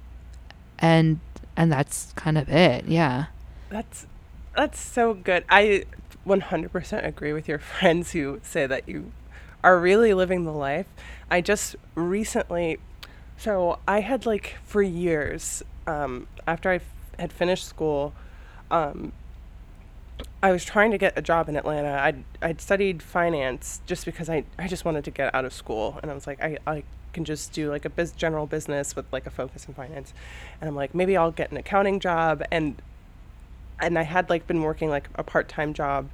and 0.80 1.20
and 1.56 1.72
that's 1.72 2.14
kind 2.16 2.38
of 2.38 2.50
it 2.50 2.86
yeah 2.88 3.26
That's 3.70 4.08
that's 4.56 4.80
so 4.80 5.14
good. 5.14 5.46
I 5.50 5.86
100% 6.28 7.06
agree 7.06 7.32
with 7.34 7.48
your 7.48 7.60
friends 7.80 8.12
who 8.12 8.40
say 8.44 8.66
that 8.68 8.90
you 8.90 9.12
are 9.64 9.80
really 9.80 10.14
living 10.14 10.44
the 10.44 10.52
life. 10.52 10.88
I 11.32 11.40
just 11.42 11.76
recently 11.96 12.80
so 13.38 13.80
I 13.88 14.02
had 14.02 14.26
like 14.26 14.58
for 14.64 14.82
years 14.82 15.64
um 15.88 16.28
after 16.48 16.72
I 16.72 16.76
f- 16.76 16.82
had 17.18 17.32
finished 17.32 17.66
school 17.66 18.14
um 18.72 19.14
I 20.42 20.52
was 20.52 20.66
trying 20.66 20.92
to 20.92 20.98
get 20.98 21.18
a 21.18 21.22
job 21.22 21.48
in 21.50 21.56
Atlanta. 21.56 21.92
I'd 22.02 22.24
I'd 22.42 22.62
studied 22.62 23.02
finance 23.04 23.82
just 23.86 24.06
because 24.06 24.30
I 24.30 24.44
I 24.58 24.68
just 24.68 24.84
wanted 24.86 25.04
to 25.06 25.12
get 25.12 25.34
out 25.34 25.46
of 25.46 25.54
school, 25.54 26.00
and 26.02 26.12
I 26.12 26.14
was 26.14 26.28
like 26.28 26.42
I 26.42 26.58
I 26.66 26.84
can 27.14 27.26
just 27.26 27.54
do 27.54 27.70
like 27.70 27.86
a 27.86 27.90
biz 27.90 28.12
general 28.12 28.46
business 28.46 28.96
with 28.96 29.06
like 29.12 29.26
a 29.26 29.30
focus 29.30 29.66
in 29.66 29.74
finance, 29.74 30.14
and 30.60 30.70
I'm 30.70 30.76
like 30.76 30.94
maybe 30.94 31.18
I'll 31.18 31.32
get 31.32 31.52
an 31.52 31.58
accounting 31.58 32.00
job, 32.00 32.44
and 32.52 32.82
and 33.80 33.98
I 33.98 34.04
had 34.04 34.30
like 34.30 34.48
been 34.48 34.62
working 34.62 34.90
like 34.90 35.10
a 35.16 35.24
part 35.24 35.48
time 35.48 35.74
job. 35.74 36.10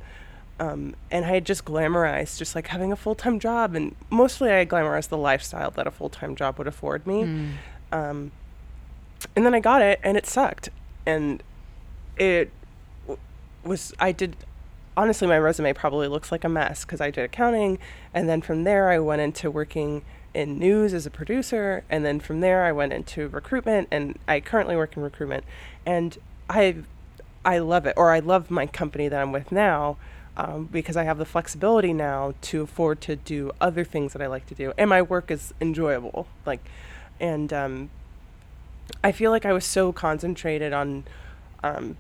Um, 0.57 0.95
and 1.11 1.25
I 1.25 1.33
had 1.33 1.45
just 1.45 1.65
glamorized 1.65 2.37
just 2.37 2.55
like 2.55 2.67
having 2.67 2.93
a 2.93 2.95
full 2.95 3.15
time 3.15 3.39
job, 3.39 3.75
and 3.75 3.93
mostly 4.09 4.51
I 4.51 4.65
glamorized 4.65 5.09
the 5.09 5.17
lifestyle 5.17 5.71
that 5.71 5.85
a 5.85 5.91
full 5.91 6.09
time 6.09 6.35
job 6.35 6.57
would 6.57 6.67
afford 6.67 7.05
me. 7.05 7.23
Mm. 7.23 7.51
Um, 7.91 8.31
and 9.35 9.45
then 9.45 9.53
I 9.53 9.59
got 9.59 9.81
it, 9.81 9.99
and 10.01 10.15
it 10.15 10.25
sucked, 10.25 10.69
and 11.05 11.43
it 12.17 12.51
w- 13.03 13.19
was 13.65 13.93
I 13.99 14.13
did 14.13 14.37
honestly 14.97 15.27
my 15.27 15.37
resume 15.37 15.73
probably 15.73 16.07
looks 16.07 16.31
like 16.31 16.43
a 16.43 16.49
mess 16.49 16.85
because 16.85 17.01
I 17.01 17.11
did 17.11 17.25
accounting, 17.25 17.79
and 18.13 18.27
then 18.29 18.41
from 18.41 18.63
there 18.63 18.89
I 18.89 18.99
went 18.99 19.21
into 19.21 19.51
working 19.51 20.03
in 20.33 20.59
news 20.59 20.93
as 20.93 21.05
a 21.05 21.09
producer, 21.09 21.83
and 21.89 22.05
then 22.05 22.19
from 22.19 22.41
there 22.41 22.63
I 22.65 22.71
went 22.71 22.93
into 22.93 23.27
recruitment, 23.29 23.87
and 23.91 24.17
I 24.27 24.39
currently 24.39 24.75
work 24.75 24.95
in 24.97 25.03
recruitment, 25.03 25.43
and 25.85 26.17
I 26.49 26.77
I 27.43 27.59
love 27.59 27.85
it, 27.85 27.93
or 27.95 28.11
I 28.11 28.19
love 28.19 28.49
my 28.49 28.65
company 28.65 29.07
that 29.07 29.21
I'm 29.21 29.31
with 29.31 29.51
now. 29.51 29.97
Um, 30.37 30.65
because 30.65 30.97
I 30.97 31.05
have 31.05 31.17
the 31.17 31.23
flexibility 31.23 31.93
now 31.93 32.33
to 32.41 32.63
afford 32.63 32.99
to 33.01 33.15
do 33.15 33.53
other 33.61 33.85
things 33.85 34.11
that 34.11 34.21
I 34.21 34.27
like 34.27 34.45
to 34.47 34.53
do, 34.53 34.73
and 34.77 34.89
my 34.89 35.01
work 35.01 35.31
is 35.31 35.53
enjoyable. 35.61 36.27
Like, 36.45 36.59
and 37.21 37.53
um, 37.53 37.89
I 39.01 39.13
feel 39.13 39.31
like 39.31 39.45
I 39.45 39.53
was 39.53 39.63
so 39.63 39.93
concentrated 39.93 40.73
on 40.73 41.05
um, 41.63 41.95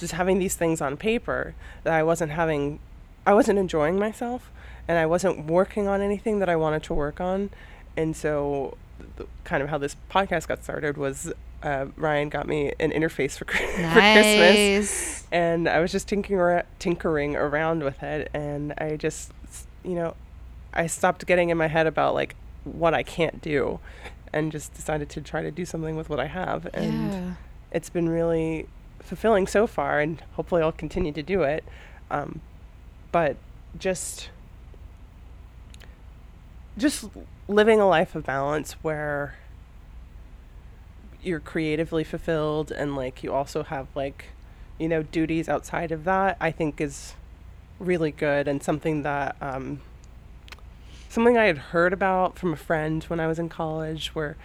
just 0.00 0.14
having 0.14 0.38
these 0.38 0.56
things 0.56 0.80
on 0.80 0.96
paper 0.96 1.54
that 1.84 1.92
I 1.92 2.02
wasn't 2.02 2.32
having, 2.32 2.80
I 3.26 3.34
wasn't 3.34 3.58
enjoying 3.58 3.98
myself, 3.98 4.50
and 4.88 4.98
I 4.98 5.06
wasn't 5.06 5.46
working 5.46 5.86
on 5.86 6.00
anything 6.00 6.40
that 6.40 6.48
I 6.48 6.56
wanted 6.56 6.82
to 6.84 6.94
work 6.94 7.20
on, 7.20 7.50
and 7.96 8.16
so 8.16 8.76
the, 9.16 9.26
kind 9.44 9.62
of 9.62 9.68
how 9.68 9.78
this 9.78 9.96
podcast 10.10 10.48
got 10.48 10.64
started 10.64 10.96
was 10.96 11.32
uh, 11.62 11.86
Ryan 11.96 12.30
got 12.30 12.48
me 12.48 12.72
an 12.80 12.90
interface 12.90 13.36
for, 13.36 13.44
for 13.44 13.54
Christmas, 13.54 14.88
Nice. 14.88 15.26
and 15.30 15.68
I 15.68 15.80
was 15.80 15.92
just 15.92 16.08
tinkering 16.08 16.64
tinkering 16.78 17.36
around 17.36 17.82
with 17.82 18.02
it, 18.02 18.30
and 18.34 18.72
I 18.78 18.96
just, 18.96 19.32
you 19.84 19.94
know, 19.94 20.14
I 20.72 20.86
stopped 20.86 21.26
getting 21.26 21.50
in 21.50 21.58
my 21.58 21.68
head 21.68 21.86
about 21.86 22.14
like 22.14 22.34
what 22.64 22.94
I 22.94 23.02
can't 23.02 23.42
do, 23.42 23.80
and 24.32 24.50
just 24.50 24.72
decided 24.74 25.10
to 25.10 25.20
try 25.20 25.42
to 25.42 25.50
do 25.50 25.64
something 25.64 25.96
with 25.96 26.08
what 26.08 26.20
I 26.20 26.26
have, 26.26 26.66
and 26.72 27.12
yeah. 27.12 27.34
it's 27.70 27.90
been 27.90 28.08
really 28.08 28.66
fulfilling 29.02 29.46
so 29.46 29.66
far, 29.66 30.00
and 30.00 30.22
hopefully 30.32 30.62
I'll 30.62 30.72
continue 30.72 31.12
to 31.12 31.22
do 31.22 31.42
it. 31.42 31.64
Um, 32.10 32.40
but 33.12 33.36
just, 33.78 34.30
just 36.76 37.08
living 37.48 37.80
a 37.80 37.88
life 37.88 38.14
of 38.14 38.24
balance 38.24 38.72
where 38.82 39.36
you're 41.22 41.40
creatively 41.40 42.04
fulfilled 42.04 42.72
and 42.72 42.96
like 42.96 43.22
you 43.22 43.32
also 43.32 43.62
have 43.62 43.88
like, 43.94 44.26
you 44.78 44.88
know, 44.88 45.02
duties 45.02 45.48
outside 45.48 45.92
of 45.92 46.04
that. 46.04 46.36
I 46.40 46.50
think 46.50 46.80
is 46.80 47.14
really 47.78 48.10
good 48.10 48.46
and 48.46 48.62
something 48.62 49.02
that 49.02 49.36
um, 49.40 49.80
something 51.08 51.36
I 51.36 51.46
had 51.46 51.58
heard 51.58 51.92
about 51.92 52.38
from 52.38 52.52
a 52.52 52.56
friend 52.56 53.02
when 53.04 53.18
I 53.20 53.26
was 53.26 53.38
in 53.38 53.48
college 53.48 54.14
where 54.14 54.36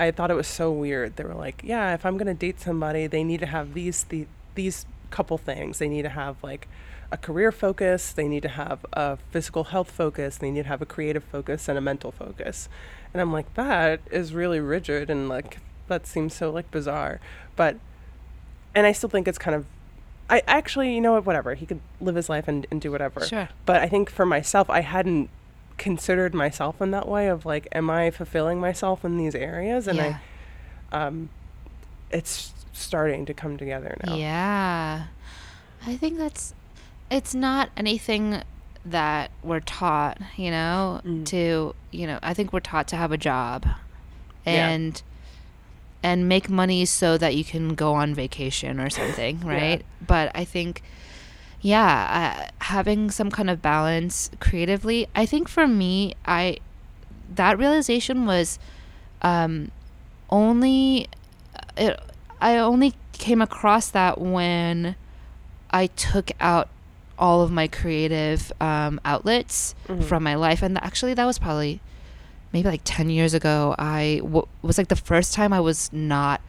I 0.00 0.10
thought 0.10 0.30
it 0.30 0.34
was 0.34 0.48
so 0.48 0.72
weird. 0.72 1.16
They 1.16 1.24
were 1.24 1.34
like, 1.34 1.60
"Yeah, 1.62 1.94
if 1.94 2.06
I'm 2.06 2.16
going 2.16 2.26
to 2.26 2.34
date 2.34 2.60
somebody, 2.60 3.06
they 3.06 3.22
need 3.22 3.40
to 3.40 3.46
have 3.46 3.74
these 3.74 4.04
the, 4.04 4.26
these 4.54 4.86
couple 5.10 5.36
things. 5.36 5.78
They 5.78 5.88
need 5.88 6.02
to 6.02 6.08
have 6.08 6.42
like 6.42 6.68
a 7.12 7.16
career 7.16 7.52
focus, 7.52 8.12
they 8.12 8.28
need 8.28 8.42
to 8.42 8.48
have 8.48 8.86
a 8.92 9.18
physical 9.30 9.64
health 9.64 9.90
focus, 9.90 10.38
they 10.38 10.50
need 10.50 10.62
to 10.62 10.68
have 10.68 10.80
a 10.80 10.86
creative 10.86 11.24
focus 11.24 11.68
and 11.68 11.76
a 11.76 11.80
mental 11.80 12.12
focus." 12.12 12.68
And 13.12 13.20
I'm 13.20 13.32
like, 13.32 13.52
"That 13.54 14.00
is 14.10 14.32
really 14.32 14.60
rigid 14.60 15.10
and 15.10 15.28
like 15.28 15.58
that 15.88 16.06
seems 16.06 16.34
so 16.34 16.50
like 16.50 16.70
bizarre." 16.70 17.20
But 17.54 17.76
and 18.74 18.86
I 18.86 18.92
still 18.92 19.10
think 19.10 19.28
it's 19.28 19.38
kind 19.38 19.54
of 19.54 19.66
I 20.30 20.42
actually, 20.46 20.94
you 20.94 21.00
know 21.00 21.12
what, 21.12 21.26
whatever. 21.26 21.54
He 21.54 21.66
could 21.66 21.80
live 22.00 22.14
his 22.14 22.28
life 22.28 22.46
and, 22.46 22.64
and 22.70 22.80
do 22.80 22.92
whatever. 22.92 23.26
Sure. 23.26 23.48
But 23.66 23.80
I 23.80 23.88
think 23.88 24.08
for 24.08 24.24
myself, 24.24 24.70
I 24.70 24.80
hadn't 24.80 25.28
considered 25.80 26.34
myself 26.34 26.80
in 26.82 26.90
that 26.90 27.08
way 27.08 27.26
of 27.28 27.46
like, 27.46 27.66
am 27.72 27.88
I 27.88 28.10
fulfilling 28.10 28.60
myself 28.60 29.02
in 29.04 29.16
these 29.16 29.34
areas? 29.34 29.88
And 29.88 29.96
yeah. 29.98 30.18
I, 30.92 31.06
um, 31.06 31.30
it's 32.10 32.52
starting 32.74 33.24
to 33.26 33.34
come 33.34 33.56
together 33.56 33.96
now. 34.06 34.14
Yeah. 34.14 35.04
I 35.86 35.96
think 35.96 36.18
that's 36.18 36.54
it's 37.10 37.34
not 37.34 37.70
anything 37.76 38.42
that 38.84 39.30
we're 39.42 39.60
taught, 39.60 40.18
you 40.36 40.50
know, 40.50 41.00
Mm. 41.04 41.24
to, 41.26 41.74
you 41.90 42.06
know, 42.06 42.18
I 42.22 42.34
think 42.34 42.52
we're 42.52 42.60
taught 42.60 42.86
to 42.88 42.96
have 42.96 43.10
a 43.10 43.18
job 43.18 43.66
Yeah. 44.46 44.68
and 44.68 45.02
and 46.02 46.28
make 46.28 46.48
money 46.48 46.84
so 46.84 47.18
that 47.18 47.34
you 47.36 47.44
can 47.44 47.74
go 47.74 47.94
on 47.94 48.14
vacation 48.14 48.80
or 48.80 48.88
something, 48.90 49.40
Yeah. 49.44 49.50
right? 49.50 49.84
But 50.06 50.30
I 50.34 50.44
think 50.44 50.82
yeah, 51.60 52.46
uh, 52.48 52.64
having 52.64 53.10
some 53.10 53.30
kind 53.30 53.50
of 53.50 53.60
balance 53.60 54.30
creatively. 54.40 55.06
I 55.14 55.26
think 55.26 55.48
for 55.48 55.66
me, 55.66 56.14
I 56.26 56.58
that 57.34 57.58
realization 57.58 58.26
was 58.26 58.58
um, 59.22 59.70
only 60.30 61.08
it, 61.76 62.00
I 62.40 62.56
only 62.56 62.94
came 63.12 63.42
across 63.42 63.90
that 63.90 64.20
when 64.20 64.96
I 65.70 65.86
took 65.88 66.30
out 66.40 66.68
all 67.18 67.42
of 67.42 67.50
my 67.50 67.68
creative 67.68 68.50
um, 68.60 68.98
outlets 69.04 69.74
Mhm. 69.88 70.04
from 70.04 70.22
my 70.22 70.34
life, 70.36 70.62
and 70.62 70.82
actually 70.82 71.14
that 71.14 71.26
was 71.26 71.38
probably 71.38 71.80
maybe 72.52 72.68
like 72.68 72.80
ten 72.84 73.10
years 73.10 73.34
ago. 73.34 73.74
I 73.78 74.20
w- 74.22 74.46
was 74.62 74.78
like 74.78 74.88
the 74.88 74.96
first 74.96 75.34
time 75.34 75.52
I 75.52 75.60
was 75.60 75.92
not 75.92 76.40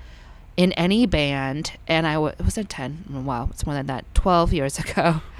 in 0.62 0.71
any 0.74 1.06
band, 1.06 1.74
and 1.88 2.06
I 2.06 2.13
w- 2.13 2.34
it 2.38 2.43
wasn't 2.43 2.69
ten. 2.69 3.04
Wow, 3.10 3.50
it's 3.52 3.65
more 3.65 3.74
than 3.74 3.88
that. 3.88 4.06
Twelve 4.13 4.54
years 4.54 4.78
ago. 4.78 5.21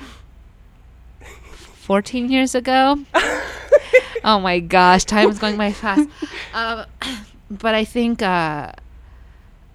14 1.82 2.30
years 2.32 2.56
ago. 2.56 3.00
oh 4.24 4.40
my 4.40 4.60
gosh, 4.60 5.04
time 5.04 5.30
is 5.30 5.40
going 5.40 5.58
by 5.58 5.74
fast. 5.74 6.08
Um, 6.54 6.86
but 7.52 7.76
I 7.76 7.84
think 7.84 8.22
uh, 8.22 8.72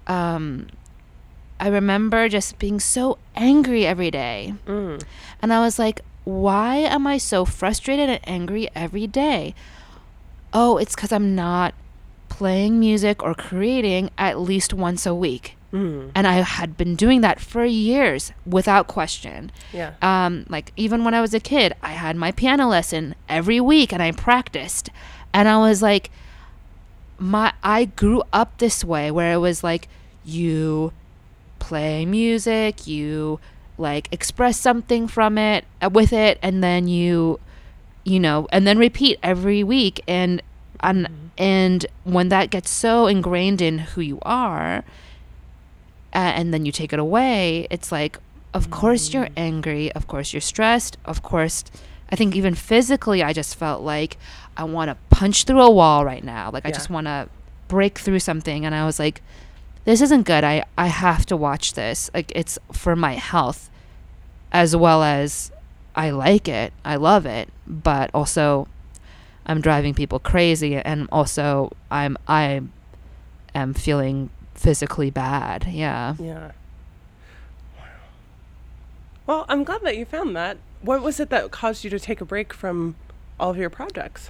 um, 0.07 0.67
I 1.59 1.67
remember 1.67 2.27
just 2.27 2.57
being 2.57 2.79
so 2.79 3.19
angry 3.35 3.85
every 3.85 4.09
day. 4.09 4.55
Mm. 4.65 5.03
And 5.41 5.53
I 5.53 5.59
was 5.59 5.77
like, 5.77 6.01
why 6.23 6.77
am 6.77 7.05
I 7.05 7.19
so 7.19 7.45
frustrated 7.45 8.09
and 8.09 8.19
angry 8.27 8.67
every 8.73 9.05
day? 9.05 9.53
Oh, 10.53 10.77
it's 10.77 10.95
because 10.95 11.11
I'm 11.11 11.35
not 11.35 11.75
playing 12.37 12.79
music 12.79 13.23
or 13.23 13.33
creating 13.33 14.11
at 14.15 14.39
least 14.39 14.71
once 14.71 15.07
a 15.07 15.15
week. 15.15 15.55
Mm. 15.73 16.11
And 16.13 16.27
I 16.27 16.33
had 16.33 16.77
been 16.77 16.95
doing 16.95 17.21
that 17.21 17.39
for 17.39 17.65
years 17.65 18.31
without 18.45 18.85
question. 18.85 19.51
Yeah. 19.73 19.93
Um, 20.03 20.45
like 20.47 20.71
even 20.77 21.03
when 21.03 21.15
I 21.15 21.21
was 21.21 21.33
a 21.33 21.39
kid, 21.39 21.73
I 21.81 21.93
had 21.93 22.15
my 22.15 22.31
piano 22.31 22.67
lesson 22.67 23.15
every 23.27 23.59
week 23.59 23.91
and 23.91 24.03
I 24.03 24.11
practiced. 24.11 24.91
And 25.33 25.47
I 25.47 25.57
was 25.57 25.81
like, 25.81 26.11
my 27.17 27.53
I 27.63 27.85
grew 27.85 28.21
up 28.31 28.59
this 28.59 28.85
way 28.85 29.09
where 29.09 29.33
it 29.33 29.37
was 29.37 29.63
like 29.63 29.87
you 30.23 30.93
play 31.57 32.05
music, 32.05 32.85
you 32.85 33.39
like 33.79 34.07
express 34.11 34.59
something 34.59 35.07
from 35.07 35.39
it 35.39 35.65
uh, 35.81 35.89
with 35.91 36.13
it, 36.13 36.37
and 36.43 36.63
then 36.63 36.87
you, 36.87 37.39
you 38.03 38.19
know, 38.19 38.47
and 38.51 38.67
then 38.67 38.77
repeat 38.77 39.17
every 39.23 39.63
week. 39.63 40.03
And 40.07 40.43
and 40.79 41.26
and 41.37 41.85
when 42.03 42.29
that 42.29 42.49
gets 42.49 42.69
so 42.69 43.07
ingrained 43.07 43.61
in 43.61 43.79
who 43.79 44.01
you 44.01 44.19
are, 44.23 44.83
uh, 46.13 46.17
and 46.17 46.53
then 46.53 46.65
you 46.65 46.71
take 46.71 46.93
it 46.93 46.99
away, 46.99 47.67
it's 47.69 47.91
like, 47.91 48.17
of 48.53 48.71
course 48.71 49.13
you're 49.13 49.29
angry, 49.37 49.91
of 49.91 50.07
course 50.07 50.33
you're 50.33 50.41
stressed, 50.41 50.97
of 51.05 51.21
course. 51.21 51.63
I 52.09 52.15
think 52.15 52.35
even 52.35 52.55
physically, 52.55 53.21
I 53.21 53.33
just 53.33 53.55
felt 53.55 53.83
like 53.83 54.17
I 54.55 54.63
want 54.63 54.89
to 54.89 54.97
punch 55.15 55.43
through 55.43 55.61
a 55.61 55.69
wall 55.69 56.05
right 56.05 56.23
now. 56.23 56.49
Like 56.51 56.65
I 56.65 56.71
just 56.71 56.89
want 56.89 57.05
to 57.05 57.29
break 57.67 57.99
through 57.99 58.19
something, 58.19 58.65
and 58.65 58.73
I 58.73 58.85
was 58.85 58.97
like, 58.97 59.21
this 59.83 60.01
isn't 60.01 60.23
good. 60.23 60.43
I 60.43 60.63
I 60.77 60.87
have 60.87 61.25
to 61.27 61.37
watch 61.37 61.73
this. 61.73 62.09
Like 62.13 62.31
it's 62.35 62.57
for 62.71 62.95
my 62.95 63.13
health, 63.13 63.69
as 64.51 64.75
well 64.75 65.03
as 65.03 65.51
I 65.95 66.11
like 66.11 66.47
it. 66.47 66.73
I 66.85 66.95
love 66.95 67.25
it, 67.25 67.49
but 67.67 68.09
also 68.13 68.67
I'm 69.47 69.61
driving 69.61 69.93
people 69.93 70.19
crazy, 70.19 70.75
and 70.75 71.07
also 71.11 71.71
I'm 71.89 72.17
I 72.27 72.61
am 73.55 73.73
feeling 73.73 74.29
physically 74.53 75.09
bad. 75.09 75.67
Yeah. 75.69 76.15
Yeah. 76.19 76.51
Well, 79.25 79.45
I'm 79.49 79.63
glad 79.63 79.81
that 79.81 79.97
you 79.97 80.05
found 80.05 80.35
that. 80.35 80.57
What 80.81 81.01
was 81.01 81.19
it 81.19 81.29
that 81.29 81.51
caused 81.51 81.83
you 81.83 81.89
to 81.89 81.99
take 81.99 82.21
a 82.21 82.25
break 82.25 82.53
from 82.53 82.95
all 83.39 83.49
of 83.49 83.57
your 83.57 83.69
projects? 83.69 84.29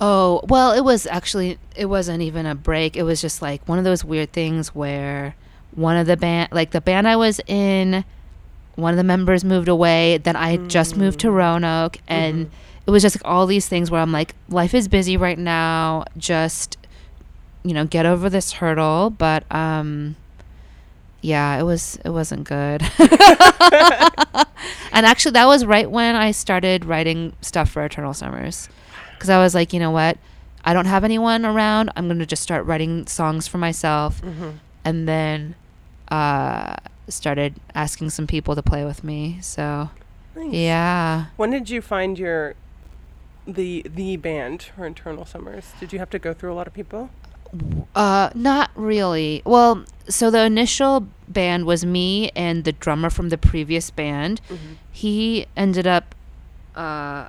Oh, 0.00 0.40
well, 0.48 0.72
it 0.72 0.82
was 0.82 1.06
actually 1.06 1.58
it 1.76 1.86
wasn't 1.86 2.22
even 2.22 2.46
a 2.46 2.54
break. 2.54 2.96
It 2.96 3.02
was 3.02 3.20
just 3.20 3.42
like 3.42 3.66
one 3.68 3.78
of 3.78 3.84
those 3.84 4.04
weird 4.04 4.32
things 4.32 4.74
where 4.74 5.34
one 5.72 5.96
of 5.96 6.06
the 6.06 6.16
band 6.16 6.50
like 6.52 6.70
the 6.70 6.80
band 6.80 7.08
I 7.08 7.16
was 7.16 7.40
in 7.46 8.04
one 8.76 8.92
of 8.92 8.96
the 8.96 9.04
members 9.04 9.44
moved 9.44 9.68
away. 9.68 10.18
Then 10.18 10.36
I 10.36 10.52
had 10.52 10.68
just 10.68 10.96
moved 10.96 11.20
to 11.20 11.28
mm. 11.28 11.34
Roanoke, 11.34 11.98
and 12.06 12.46
mm-hmm. 12.46 12.54
It 12.88 12.90
was 12.90 13.02
just 13.02 13.16
like 13.16 13.30
all 13.30 13.44
these 13.46 13.68
things 13.68 13.90
where 13.90 14.00
I'm 14.00 14.10
like, 14.12 14.34
life 14.48 14.72
is 14.72 14.88
busy 14.88 15.16
right 15.18 15.38
now. 15.38 16.04
Just 16.16 16.78
you 17.62 17.74
know, 17.74 17.84
get 17.84 18.06
over 18.06 18.30
this 18.30 18.52
hurdle. 18.52 19.10
But 19.10 19.44
um, 19.54 20.16
yeah, 21.20 21.58
it 21.60 21.64
was 21.64 21.98
it 22.04 22.10
wasn't 22.10 22.44
good. 22.48 22.82
and 24.92 25.04
actually, 25.06 25.32
that 25.32 25.46
was 25.46 25.64
right 25.66 25.90
when 25.90 26.16
I 26.16 26.30
started 26.30 26.84
writing 26.84 27.34
stuff 27.40 27.70
for 27.70 27.84
Eternal 27.84 28.14
Summers, 28.14 28.68
because 29.14 29.30
I 29.30 29.38
was 29.38 29.54
like, 29.54 29.72
you 29.72 29.80
know 29.80 29.90
what, 29.90 30.16
I 30.64 30.72
don't 30.72 30.86
have 30.86 31.04
anyone 31.04 31.44
around. 31.44 31.90
I'm 31.96 32.08
gonna 32.08 32.26
just 32.26 32.42
start 32.42 32.64
writing 32.66 33.06
songs 33.06 33.46
for 33.46 33.58
myself, 33.58 34.20
Mm-hmm. 34.22 34.50
and 34.84 35.06
then 35.08 35.54
uh, 36.10 36.74
started 37.08 37.54
asking 37.74 38.10
some 38.10 38.26
people 38.26 38.54
to 38.54 38.62
play 38.62 38.84
with 38.84 39.04
me. 39.04 39.38
So 39.42 39.90
Nice. 40.36 40.52
yeah. 40.54 41.26
When 41.36 41.50
did 41.50 41.68
you 41.68 41.82
find 41.82 42.18
your 42.18 42.54
the 43.48 43.84
the 43.88 44.16
band 44.16 44.70
for 44.76 44.86
Eternal 44.86 45.24
Summers? 45.24 45.72
Did 45.80 45.92
you 45.92 45.98
have 45.98 46.10
to 46.10 46.18
go 46.18 46.34
through 46.34 46.52
a 46.52 46.54
lot 46.54 46.66
of 46.66 46.74
people? 46.74 47.10
Uh, 47.94 48.30
not 48.34 48.70
really. 48.74 49.42
Well, 49.44 49.84
so 50.08 50.30
the 50.30 50.44
initial 50.44 51.08
band 51.28 51.64
was 51.64 51.84
me 51.84 52.30
and 52.36 52.64
the 52.64 52.72
drummer 52.72 53.08
from 53.08 53.30
the 53.30 53.38
previous 53.38 53.90
band. 53.90 54.40
He 54.92 55.46
ended 55.56 55.86
up 55.86 56.14
uh, 56.76 57.28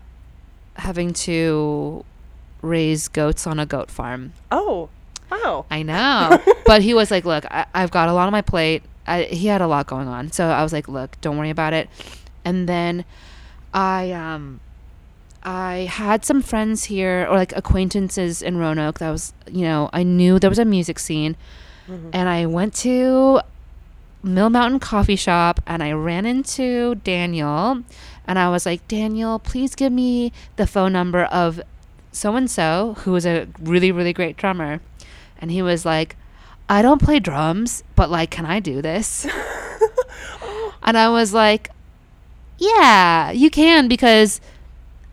having 0.75 1.13
to 1.13 2.03
raise 2.61 3.07
goats 3.07 3.47
on 3.47 3.59
a 3.59 3.65
goat 3.65 3.89
farm. 3.89 4.33
Oh, 4.51 4.89
wow. 5.31 5.65
I 5.71 5.83
know. 5.83 6.39
but 6.65 6.81
he 6.81 6.93
was 6.93 7.11
like, 7.11 7.23
look, 7.23 7.45
I, 7.45 7.65
I've 7.73 7.91
got 7.91 8.09
a 8.09 8.13
lot 8.13 8.25
on 8.25 8.33
my 8.33 8.41
plate. 8.41 8.83
I, 9.07 9.23
he 9.23 9.47
had 9.47 9.61
a 9.61 9.67
lot 9.67 9.87
going 9.87 10.07
on. 10.07 10.31
So 10.31 10.47
I 10.47 10.63
was 10.63 10.73
like, 10.73 10.87
look, 10.89 11.19
don't 11.21 11.37
worry 11.37 11.49
about 11.49 11.73
it. 11.73 11.89
And 12.43 12.67
then 12.67 13.05
I, 13.73 14.11
um, 14.11 14.59
I 15.43 15.87
had 15.89 16.25
some 16.25 16.41
friends 16.41 16.85
here 16.85 17.27
or 17.29 17.35
like 17.35 17.55
acquaintances 17.55 18.41
in 18.41 18.57
Roanoke 18.57 18.99
that 18.99 19.09
was, 19.09 19.33
you 19.49 19.61
know, 19.61 19.89
I 19.93 20.03
knew 20.03 20.39
there 20.39 20.49
was 20.49 20.59
a 20.59 20.65
music 20.65 20.99
scene. 20.99 21.37
Mm-hmm. 21.87 22.09
And 22.13 22.29
I 22.29 22.45
went 22.45 22.73
to 22.75 23.41
Mill 24.21 24.49
Mountain 24.49 24.79
Coffee 24.79 25.15
Shop 25.15 25.61
and 25.65 25.81
I 25.81 25.93
ran 25.93 26.25
into 26.25 26.95
Daniel 26.95 27.83
and 28.27 28.37
I 28.37 28.49
was 28.49 28.65
like, 28.65 28.87
Daniel, 28.87 29.39
please 29.39 29.75
give 29.75 29.91
me 29.91 30.31
the 30.57 30.67
phone 30.67 30.93
number 30.93 31.23
of 31.23 31.61
so 32.11 32.35
and 32.35 32.49
so, 32.49 32.95
who 32.99 33.15
is 33.15 33.25
a 33.25 33.47
really, 33.59 33.91
really 33.91 34.13
great 34.13 34.35
drummer. 34.35 34.81
And 35.39 35.51
he 35.51 35.61
was 35.61 35.85
like, 35.85 36.15
I 36.67 36.81
don't 36.81 37.01
play 37.01 37.19
drums, 37.19 37.83
but 37.95 38.09
like, 38.09 38.29
can 38.29 38.45
I 38.45 38.59
do 38.59 38.81
this? 38.81 39.25
and 40.83 40.97
I 40.97 41.09
was 41.09 41.33
like, 41.33 41.71
yeah, 42.57 43.31
you 43.31 43.49
can 43.49 43.87
because 43.87 44.41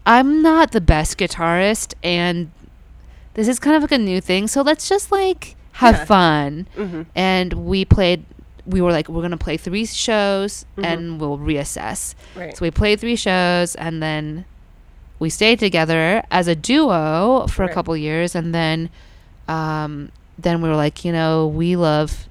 I'm 0.07 0.41
not 0.41 0.71
the 0.71 0.81
best 0.81 1.19
guitarist 1.19 1.93
and 2.03 2.51
this 3.35 3.49
is 3.49 3.59
kind 3.59 3.77
of 3.77 3.83
like 3.83 3.93
a 3.93 3.99
new 3.99 4.21
thing. 4.21 4.47
So 4.47 4.63
let's 4.63 4.89
just 4.89 5.11
like 5.13 5.57
have 5.73 5.97
Yeah. 5.97 6.05
fun. 6.05 6.67
Mm-hmm. 6.77 7.03
And 7.15 7.53
we 7.67 7.85
played, 7.85 8.25
we 8.65 8.81
were 8.81 8.93
like, 8.93 9.09
we're 9.09 9.21
going 9.21 9.33
to 9.33 9.37
play 9.37 9.57
three 9.57 9.85
shows 9.85 10.65
Mhm. 10.79 10.85
and 10.87 11.21
we'll 11.21 11.39
reassess. 11.39 12.15
Right. 12.35 12.57
So 12.57 12.63
we 12.65 12.71
played 12.71 13.01
three 13.01 13.17
shows 13.17 13.75
and 13.75 14.03
then 14.03 14.45
we 15.19 15.29
stayed 15.29 15.59
together 15.59 16.23
as 16.31 16.47
a 16.49 16.55
duo 16.55 17.47
for 17.49 17.65
a 17.65 17.73
couple 17.73 17.97
years 17.97 18.35
and 18.35 18.55
then 18.55 18.89
um, 19.49 20.11
then 20.39 20.61
we 20.63 20.69
were 20.69 20.77
like, 20.77 21.05
you 21.05 21.13
know, 21.13 21.47
we 21.47 21.77
love 21.77 22.29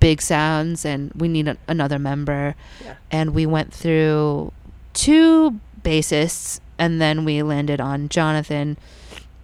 big 0.00 0.20
sounds 0.22 0.84
and 0.84 1.12
we 1.14 1.28
need 1.28 1.48
a- 1.48 1.56
another 1.68 1.98
member. 1.98 2.54
Yeah. 2.84 2.94
And 3.10 3.34
we 3.34 3.46
went 3.46 3.72
through 3.72 4.52
two 4.94 5.58
bassists 5.82 6.60
and 6.78 7.00
then 7.00 7.24
we 7.24 7.42
landed 7.42 7.80
on 7.80 8.08
Jonathan 8.08 8.76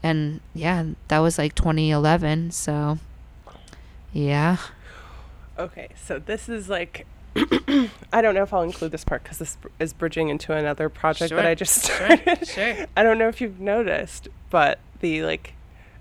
and 0.03 0.40
yeah, 0.55 0.85
that 1.09 1.18
was 1.21 1.38
like 1.38 1.55
2011, 1.55 2.51
so 2.51 2.99
yeah. 4.12 4.57
Okay, 5.59 5.88
so 5.97 6.18
this 6.18 6.49
is 6.49 6.68
like 6.68 7.07
I 8.12 8.21
don't 8.21 8.35
know 8.35 8.42
if 8.42 8.53
I'll 8.53 8.62
include 8.62 8.92
this 8.92 9.05
part 9.05 9.23
because 9.23 9.38
this 9.38 9.57
is 9.79 9.92
bridging 9.92 10.29
into 10.29 10.53
another 10.53 10.88
project 10.88 11.31
that 11.31 11.47
I 11.47 11.55
just 11.55 11.83
started. 11.83 12.47
sure. 12.49 12.87
I 12.97 13.03
don't 13.03 13.18
know 13.18 13.29
if 13.29 13.40
you've 13.40 13.61
noticed, 13.61 14.29
but 14.51 14.79
the 15.01 15.23
like, 15.23 15.55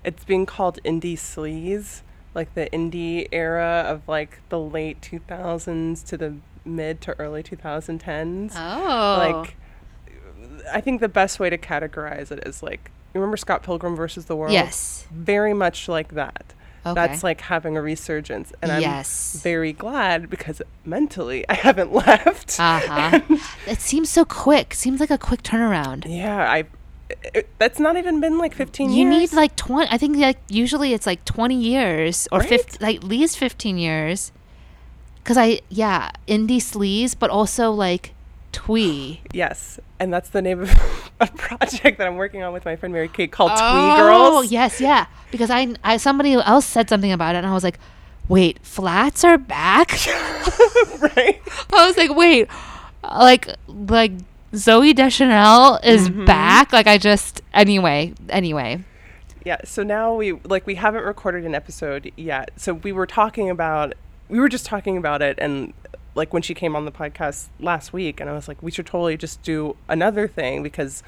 it's 0.03 0.25
being 0.25 0.45
called 0.45 0.79
indie 0.83 1.13
sleaze, 1.13 2.01
like 2.33 2.53
the 2.53 2.69
indie 2.71 3.27
era 3.31 3.85
of 3.87 4.07
like 4.07 4.39
the 4.49 4.59
late 4.59 4.99
2000s 5.01 6.05
to 6.07 6.17
the 6.17 6.35
mid 6.65 6.99
to 7.01 7.17
early 7.19 7.43
2010s. 7.43 8.53
Oh. 8.55 9.41
Like, 9.41 9.55
I 10.71 10.81
think 10.81 11.01
the 11.01 11.09
best 11.09 11.39
way 11.39 11.49
to 11.49 11.57
categorize 11.57 12.31
it 12.31 12.45
is 12.45 12.61
like, 12.63 12.91
you 13.13 13.19
remember 13.19 13.37
Scott 13.37 13.63
Pilgrim 13.63 13.95
versus 13.95 14.25
the 14.25 14.35
World? 14.35 14.53
Yes. 14.53 15.05
Very 15.11 15.53
much 15.53 15.87
like 15.87 16.13
that. 16.13 16.53
Okay. 16.83 16.95
That's 16.95 17.23
like 17.23 17.41
having 17.41 17.77
a 17.77 17.81
resurgence, 17.81 18.51
and 18.59 18.71
I'm 18.71 18.81
yes. 18.81 19.39
very 19.43 19.71
glad 19.71 20.31
because 20.31 20.63
mentally 20.83 21.47
I 21.47 21.53
haven't 21.53 21.93
left. 22.07 22.59
Uh-huh. 22.59 23.19
it 23.67 23.79
seems 23.79 24.09
so 24.09 24.25
quick. 24.25 24.73
Seems 24.73 24.99
like 24.99 25.11
a 25.11 25.17
quick 25.19 25.43
turnaround. 25.43 26.05
yeah, 26.07 26.51
I. 26.51 26.63
It, 27.35 27.49
that's 27.59 27.79
not 27.79 27.97
even 27.97 28.19
been 28.19 28.39
like 28.39 28.55
15 28.55 28.89
You 28.89 28.95
years. 28.95 29.13
You 29.13 29.19
need 29.19 29.33
like 29.33 29.55
20 29.57 29.89
I 29.91 29.97
think 29.97 30.15
like 30.17 30.39
usually 30.47 30.93
it's 30.93 31.05
like 31.05 31.23
20 31.25 31.55
years 31.59 32.27
or 32.31 32.39
Right? 32.39 32.49
50 32.49 32.77
like 32.79 32.95
at 32.95 33.03
least 33.03 33.37
15 33.37 33.77
years. 33.77 34.31
Cuz 35.25 35.37
I 35.37 35.59
yeah, 35.69 36.11
indie 36.25 36.61
sleaze 36.61 37.13
but 37.19 37.29
also 37.29 37.69
like 37.69 38.13
twee. 38.51 39.21
Yes, 39.33 39.79
and 39.99 40.11
that's 40.13 40.29
the 40.29 40.41
name 40.41 40.61
of 40.61 41.11
a 41.19 41.27
project 41.27 41.97
that 41.97 42.07
I'm 42.07 42.15
working 42.17 42.43
on 42.43 42.53
with 42.53 42.65
my 42.65 42.75
friend 42.75 42.93
Mary 42.93 43.07
Kate 43.07 43.31
called 43.31 43.51
Twee 43.51 43.95
Girls. 43.95 44.29
Oh, 44.33 44.41
yes, 44.41 44.79
yeah. 44.81 45.05
Because 45.31 45.49
I 45.49 45.73
I 45.83 45.97
somebody 45.97 46.33
else 46.33 46.65
said 46.65 46.89
something 46.89 47.11
about 47.11 47.35
it 47.35 47.39
and 47.39 47.47
I 47.47 47.53
was 47.53 47.63
like, 47.63 47.79
"Wait, 48.27 48.59
flats 48.63 49.23
are 49.23 49.37
back?" 49.37 49.91
right? 50.99 51.41
I 51.73 51.87
was 51.87 51.97
like, 51.97 52.13
"Wait, 52.15 52.47
like 53.03 53.47
like 53.67 54.11
Zooey 54.53 54.95
Deschanel 54.95 55.79
is 55.83 56.09
Mm-hmm. 56.09 56.25
back?" 56.25 56.73
Like 56.73 56.87
I 56.87 56.97
just 56.97 57.41
anyway, 57.53 58.13
anyway. 58.29 58.83
Yeah. 59.45 59.57
So 59.63 59.83
now 59.83 60.13
we 60.13 60.33
like 60.33 60.67
we 60.67 60.75
haven't 60.75 61.03
recorded 61.03 61.45
an 61.45 61.55
episode 61.55 62.11
yet. 62.15 62.51
So 62.57 62.73
we 62.75 62.91
were 62.91 63.07
talking 63.07 63.49
about 63.49 63.93
we 64.29 64.39
were 64.39 64.49
just 64.49 64.65
talking 64.65 64.97
about 64.97 65.21
it 65.21 65.37
and 65.39 65.73
like 66.15 66.33
when 66.33 66.41
she 66.41 66.53
came 66.53 66.75
on 66.75 66.85
the 66.85 66.91
podcast 66.91 67.47
last 67.59 67.93
week 67.93 68.19
and 68.19 68.29
I 68.29 68.33
was 68.33 68.47
like 68.47 68.61
we 68.61 68.71
should 68.71 68.85
totally 68.85 69.17
just 69.17 69.41
do 69.43 69.75
another 69.87 70.27
thing 70.27 70.61
because 70.63 71.03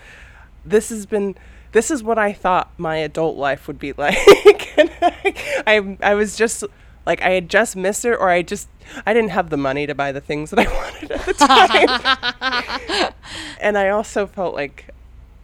this 0.66 0.90
has 0.90 1.06
been 1.06 1.36
this 1.74 1.92
is 1.92 2.04
what 2.04 2.18
I 2.18 2.34
thought 2.34 2.72
my 2.78 2.98
adult 2.98 3.36
life 3.36 3.68
would 3.68 3.80
be 3.80 3.94
like. 3.98 4.78
and 4.78 4.92
I, 5.02 5.34
I 5.68 5.98
I 6.02 6.14
was 6.16 6.36
just 6.36 6.64
like 7.06 7.22
I 7.22 7.32
had 7.32 7.50
just 7.50 7.76
missed 7.76 8.06
it 8.06 8.14
or 8.14 8.30
I 8.30 8.42
just 8.42 8.70
I 9.06 9.14
didn't 9.14 9.32
have 9.32 9.50
the 9.50 9.58
money 9.58 9.88
to 9.88 9.96
buy 9.96 10.12
the 10.12 10.22
things 10.22 10.52
that 10.52 10.60
I 10.60 10.72
wanted 10.74 11.12
at 11.12 11.26
the 11.26 11.34
time. 11.34 13.14
and 13.62 13.78
I 13.78 13.90
also 13.90 14.26
felt 14.26 14.56
like 14.56 14.90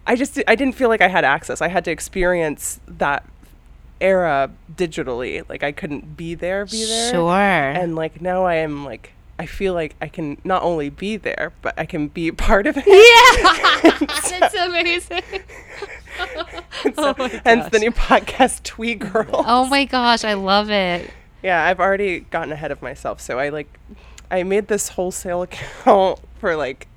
I 0.07 0.15
just 0.15 0.41
I 0.47 0.55
didn't 0.55 0.75
feel 0.75 0.89
like 0.89 1.01
I 1.01 1.07
had 1.07 1.25
access. 1.25 1.61
I 1.61 1.67
had 1.67 1.83
to 1.85 1.91
experience 1.91 2.79
that 2.87 3.25
era 3.99 4.51
digitally. 4.73 5.47
Like 5.49 5.63
I 5.63 5.71
couldn't 5.71 6.15
be 6.15 6.35
there, 6.35 6.65
be 6.65 6.85
there. 6.85 7.11
Sure. 7.11 7.33
And 7.33 7.95
like 7.95 8.21
now 8.21 8.45
I 8.45 8.55
am 8.55 8.85
like 8.85 9.13
I 9.39 9.45
feel 9.45 9.73
like 9.73 9.95
I 10.01 10.09
can 10.09 10.37
not 10.43 10.63
only 10.63 10.89
be 10.89 11.15
there, 11.15 11.53
but 11.61 11.73
I 11.79 11.85
can 11.85 12.09
be 12.09 12.29
part 12.29 12.67
of 12.67 12.75
it. 12.77 12.83
yeah. 12.85 14.07
That's 14.39 14.53
amazing. 14.53 15.21
oh 16.97 17.15
my 17.17 17.41
Hence 17.45 17.69
the 17.69 17.79
new 17.79 17.91
podcast, 17.91 18.63
Twee 18.63 18.95
Girl. 18.95 19.45
Oh 19.47 19.65
my 19.67 19.85
gosh, 19.85 20.25
I 20.25 20.33
love 20.33 20.69
it. 20.69 21.09
Yeah, 21.41 21.63
I've 21.63 21.79
already 21.79 22.19
gotten 22.19 22.51
ahead 22.51 22.71
of 22.71 22.81
myself. 22.81 23.21
So 23.21 23.39
I 23.39 23.47
like, 23.47 23.79
I 24.29 24.43
made 24.43 24.67
this 24.67 24.89
wholesale 24.89 25.41
account 25.43 26.19
for 26.37 26.57
like 26.57 26.89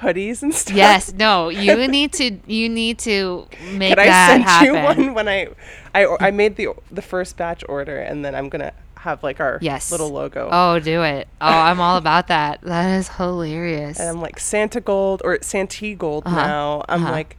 hoodies 0.00 0.44
and 0.44 0.54
stuff. 0.54 0.76
Yes, 0.76 1.12
no, 1.14 1.48
you 1.48 1.88
need 1.88 2.12
to 2.12 2.38
you 2.46 2.68
need 2.68 3.00
to 3.00 3.48
make 3.72 3.90
Could 3.90 3.98
I 3.98 4.06
that 4.06 4.28
send 4.28 4.44
happen. 4.44 4.66
you 4.66 5.04
one 5.04 5.14
when 5.14 5.28
I, 5.28 5.48
I, 5.96 6.16
I 6.20 6.30
made 6.30 6.54
the 6.54 6.68
the 6.92 7.02
first 7.02 7.36
batch 7.36 7.64
order, 7.68 7.98
and 7.98 8.24
then 8.24 8.36
I'm 8.36 8.48
gonna 8.48 8.72
have 9.06 9.22
like 9.22 9.40
our 9.40 9.58
Yes. 9.62 9.90
little 9.90 10.10
logo. 10.10 10.48
Oh, 10.52 10.78
do 10.78 11.02
it. 11.02 11.28
Oh, 11.40 11.46
I'm 11.46 11.80
all 11.80 11.96
about 11.96 12.26
that. 12.28 12.60
That 12.62 12.98
is 12.98 13.08
hilarious. 13.08 13.98
and 13.98 14.08
I'm 14.10 14.20
like 14.20 14.38
Santogold 14.38 15.20
or 15.24 15.38
Santigold 15.38 16.22
Uh-huh. 16.26 16.36
now. 16.46 16.84
I'm 16.88 17.02
Uh-huh. 17.04 17.12
like, 17.12 17.36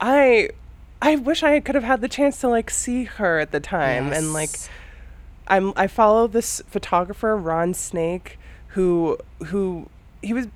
I, 0.00 0.48
I 1.00 1.16
wish 1.16 1.42
I 1.42 1.60
could 1.60 1.74
have 1.74 1.84
had 1.84 2.00
the 2.00 2.08
chance 2.08 2.40
to 2.40 2.48
like 2.48 2.70
see 2.70 3.04
her 3.04 3.38
at 3.38 3.52
the 3.52 3.60
time, 3.60 4.12
and 4.12 4.32
like, 4.32 4.50
I'm 5.46 5.72
I 5.76 5.86
follow 5.86 6.26
this 6.26 6.62
photographer 6.66 7.36
Cobrasnake, 7.38 8.36
who 8.68 9.18
who 9.46 9.88
he 10.22 10.32
was 10.32 10.46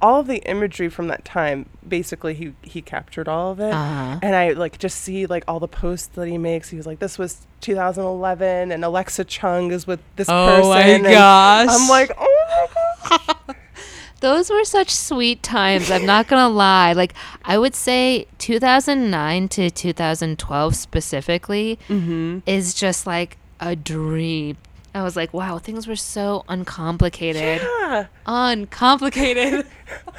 all 0.00 0.20
of 0.20 0.26
the 0.26 0.38
imagery 0.48 0.88
from 0.88 1.08
that 1.08 1.24
time. 1.24 1.66
Basically, 1.86 2.34
he 2.34 2.52
he 2.62 2.80
captured 2.82 3.28
all 3.28 3.50
of 3.52 3.60
it, 3.60 3.72
Uh-huh. 3.72 4.18
and 4.22 4.36
I 4.36 4.50
like 4.52 4.78
just 4.78 5.00
see 5.00 5.26
like 5.26 5.44
all 5.48 5.58
the 5.60 5.68
posts 5.68 6.08
that 6.14 6.28
he 6.28 6.38
makes. 6.38 6.68
He 6.68 6.76
was 6.76 6.86
like, 6.86 6.98
"This 7.00 7.18
was 7.18 7.46
2011, 7.60 8.72
and 8.72 8.84
Alexa 8.84 9.24
Chung 9.24 9.70
is 9.72 9.86
with 9.86 10.00
this 10.16 10.28
Oh 10.28 10.68
my 10.70 10.82
person." 10.82 11.04
and 11.06 11.14
gosh. 11.14 11.68
I'm 11.70 11.88
like, 11.88 12.10
"Oh 12.18 12.68
my 13.08 13.16
gosh!" 13.16 13.56
Those 14.20 14.50
were 14.50 14.64
such 14.64 14.90
sweet 14.90 15.44
times. 15.44 15.90
I'm 15.92 16.04
not 16.04 16.26
gonna 16.26 16.48
lie. 16.52 16.92
Like 16.92 17.14
I 17.44 17.56
would 17.56 17.74
say, 17.76 18.26
2009 18.38 19.48
to 19.50 19.70
2012 19.70 20.74
specifically 20.74 21.78
Mm-hmm. 21.88 22.40
is 22.46 22.74
just 22.74 23.06
like 23.06 23.36
a 23.60 23.76
dream. 23.76 24.56
I 24.94 25.02
was 25.02 25.16
like, 25.16 25.32
wow, 25.32 25.58
things 25.58 25.86
were 25.86 25.96
so 25.96 26.44
uncomplicated. 26.48 27.60
Yeah. 27.62 28.06
Uncomplicated. 28.26 29.66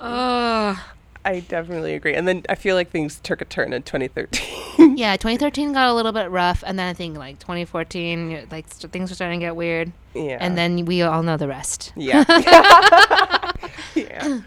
oh. 0.00 0.84
I 1.26 1.40
definitely 1.40 1.94
agree. 1.94 2.14
And 2.14 2.28
then 2.28 2.42
I 2.48 2.54
feel 2.54 2.76
like 2.76 2.90
things 2.90 3.18
took 3.20 3.40
a 3.40 3.46
turn 3.46 3.72
in 3.72 3.82
2013. 3.82 4.96
Yeah, 4.96 5.16
2013 5.16 5.72
got 5.72 5.88
a 5.88 5.94
little 5.94 6.12
bit 6.12 6.30
rough, 6.30 6.62
and 6.66 6.78
then 6.78 6.86
I 6.86 6.92
think 6.92 7.16
like 7.16 7.38
2014, 7.38 8.48
like 8.50 8.66
st- 8.70 8.92
things 8.92 9.10
were 9.10 9.14
starting 9.14 9.40
to 9.40 9.46
get 9.46 9.56
weird, 9.56 9.92
yeah. 10.14 10.36
and 10.40 10.58
then 10.58 10.84
we 10.84 11.00
all 11.02 11.22
know 11.22 11.38
the 11.38 11.48
rest. 11.48 11.92
Yeah. 11.96 12.24
yeah. 13.94 14.40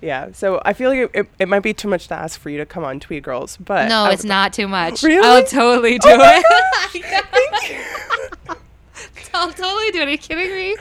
Yeah. 0.00 0.32
So 0.32 0.62
I 0.64 0.72
feel 0.72 0.90
like 0.90 0.98
it, 0.98 1.10
it, 1.12 1.28
it 1.40 1.48
might 1.48 1.62
be 1.62 1.74
too 1.74 1.88
much 1.88 2.08
to 2.08 2.14
ask 2.14 2.40
for 2.40 2.50
you 2.50 2.58
to 2.58 2.66
come 2.66 2.84
on 2.84 3.00
Twee 3.00 3.20
Girls, 3.20 3.56
but 3.58 3.88
No, 3.88 4.06
it's 4.06 4.24
not 4.24 4.52
too 4.52 4.68
much. 4.68 5.02
Really? 5.02 5.26
I'll 5.26 5.44
totally 5.44 5.98
do 5.98 6.08
Oh 6.10 6.42
it. 6.94 7.24
I'll 9.38 9.52
totally 9.52 9.90
do 9.92 10.00
it. 10.00 10.08
Are 10.08 10.10
you 10.10 10.18
kidding 10.18 10.50
me? 10.50 10.76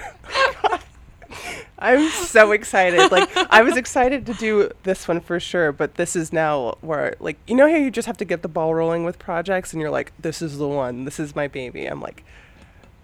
I'm 1.80 2.10
so 2.10 2.52
excited. 2.52 3.12
Like 3.12 3.30
I 3.52 3.62
was 3.62 3.78
excited 3.78 4.26
to 4.26 4.34
do 4.34 4.72
this 4.84 5.08
one 5.08 5.20
for 5.22 5.39
sure, 5.39 5.72
but 5.72 5.96
this 5.96 6.15
is 6.15 6.34
now 6.34 6.78
where 6.82 7.15
like 7.20 7.38
you 7.46 7.56
know 7.56 7.70
how 7.70 7.76
you 7.78 7.91
just 7.91 8.08
have 8.08 8.17
to 8.17 8.26
get 8.26 8.41
the 8.41 8.48
ball 8.48 8.74
rolling 8.74 9.04
with 9.04 9.20
projects 9.20 9.74
and 9.74 9.82
you're 9.82 9.91
like 9.91 10.12
this 10.20 10.41
is 10.41 10.58
the 10.58 10.67
one. 10.67 11.06
This 11.06 11.20
is 11.20 11.36
my 11.36 11.48
baby. 11.48 11.86
I'm 11.86 12.02
like 12.02 12.24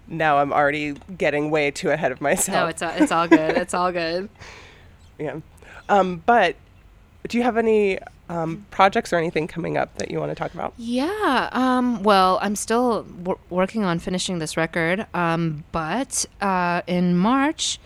now 0.08 0.38
I'm 0.38 0.52
already 0.52 0.96
getting 1.16 1.50
way 1.50 1.70
too 1.70 1.90
ahead 1.90 2.10
of 2.10 2.20
myself. 2.20 2.54
No, 2.54 2.66
it's 2.66 2.82
all, 2.82 2.90
it's 2.90 3.12
all 3.12 3.28
good. 3.28 3.56
It's 3.56 3.74
all 3.74 3.92
good. 3.92 4.28
yeah. 5.18 5.38
Um 5.88 6.22
but 6.26 6.56
do 7.28 7.38
you 7.38 7.44
have 7.44 7.56
any 7.56 8.00
um, 8.28 8.66
projects 8.70 9.12
or 9.12 9.16
anything 9.16 9.46
coming 9.46 9.76
up 9.76 9.96
that 9.98 10.10
you 10.10 10.18
want 10.18 10.30
to 10.30 10.34
talk 10.34 10.54
about? 10.54 10.74
Yeah. 10.76 11.48
Um, 11.52 12.02
well, 12.02 12.38
I'm 12.42 12.56
still 12.56 13.02
w- 13.02 13.38
working 13.50 13.84
on 13.84 13.98
finishing 13.98 14.38
this 14.38 14.56
record. 14.56 15.06
Um, 15.14 15.64
but 15.72 16.24
uh, 16.40 16.82
in 16.86 17.16
March, 17.16 17.78